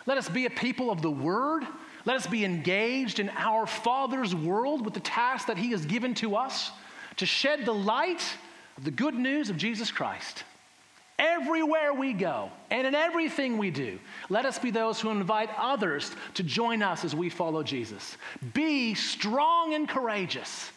Let 0.05 0.17
us 0.17 0.29
be 0.29 0.45
a 0.45 0.49
people 0.49 0.89
of 0.89 1.01
the 1.01 1.11
word. 1.11 1.65
Let 2.05 2.15
us 2.15 2.27
be 2.27 2.45
engaged 2.45 3.19
in 3.19 3.29
our 3.29 3.67
Father's 3.67 4.33
world 4.33 4.83
with 4.83 4.93
the 4.93 4.99
task 5.01 5.47
that 5.47 5.57
He 5.57 5.71
has 5.71 5.85
given 5.85 6.13
to 6.15 6.35
us 6.35 6.71
to 7.17 7.25
shed 7.25 7.65
the 7.65 7.73
light 7.73 8.23
of 8.77 8.85
the 8.85 8.91
good 8.91 9.15
news 9.15 9.49
of 9.49 9.57
Jesus 9.57 9.91
Christ. 9.91 10.43
Everywhere 11.19 11.93
we 11.93 12.13
go 12.13 12.51
and 12.69 12.85
in 12.85 12.93
everything 12.93 13.57
we 13.57 13.71
do, 13.71 13.97
let 14.29 14.45
us 14.45 14.59
be 14.59 14.69
those 14.69 15.01
who 15.01 15.09
invite 15.09 15.49
others 15.57 16.11
to 16.35 16.43
join 16.43 16.83
us 16.83 17.03
as 17.03 17.15
we 17.15 17.29
follow 17.29 17.63
Jesus. 17.63 18.17
Be 18.53 18.93
strong 18.93 19.73
and 19.73 19.89
courageous. 19.89 20.71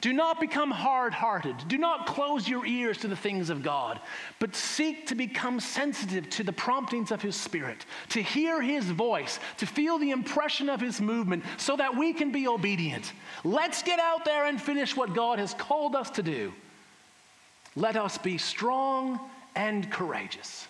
Do 0.00 0.12
not 0.12 0.40
become 0.40 0.70
hard 0.70 1.12
hearted. 1.12 1.56
Do 1.68 1.76
not 1.76 2.06
close 2.06 2.48
your 2.48 2.64
ears 2.64 2.98
to 2.98 3.08
the 3.08 3.16
things 3.16 3.50
of 3.50 3.62
God, 3.62 4.00
but 4.38 4.54
seek 4.54 5.06
to 5.08 5.14
become 5.14 5.58
sensitive 5.58 6.28
to 6.30 6.44
the 6.44 6.52
promptings 6.52 7.10
of 7.10 7.20
His 7.20 7.34
Spirit, 7.34 7.84
to 8.10 8.22
hear 8.22 8.62
His 8.62 8.84
voice, 8.90 9.40
to 9.58 9.66
feel 9.66 9.98
the 9.98 10.10
impression 10.10 10.68
of 10.68 10.80
His 10.80 11.00
movement, 11.00 11.44
so 11.56 11.76
that 11.76 11.96
we 11.96 12.12
can 12.12 12.30
be 12.30 12.46
obedient. 12.46 13.12
Let's 13.42 13.82
get 13.82 13.98
out 13.98 14.24
there 14.24 14.46
and 14.46 14.60
finish 14.60 14.96
what 14.96 15.14
God 15.14 15.38
has 15.38 15.54
called 15.54 15.96
us 15.96 16.10
to 16.10 16.22
do. 16.22 16.52
Let 17.74 17.96
us 17.96 18.16
be 18.16 18.38
strong 18.38 19.18
and 19.56 19.90
courageous. 19.90 20.68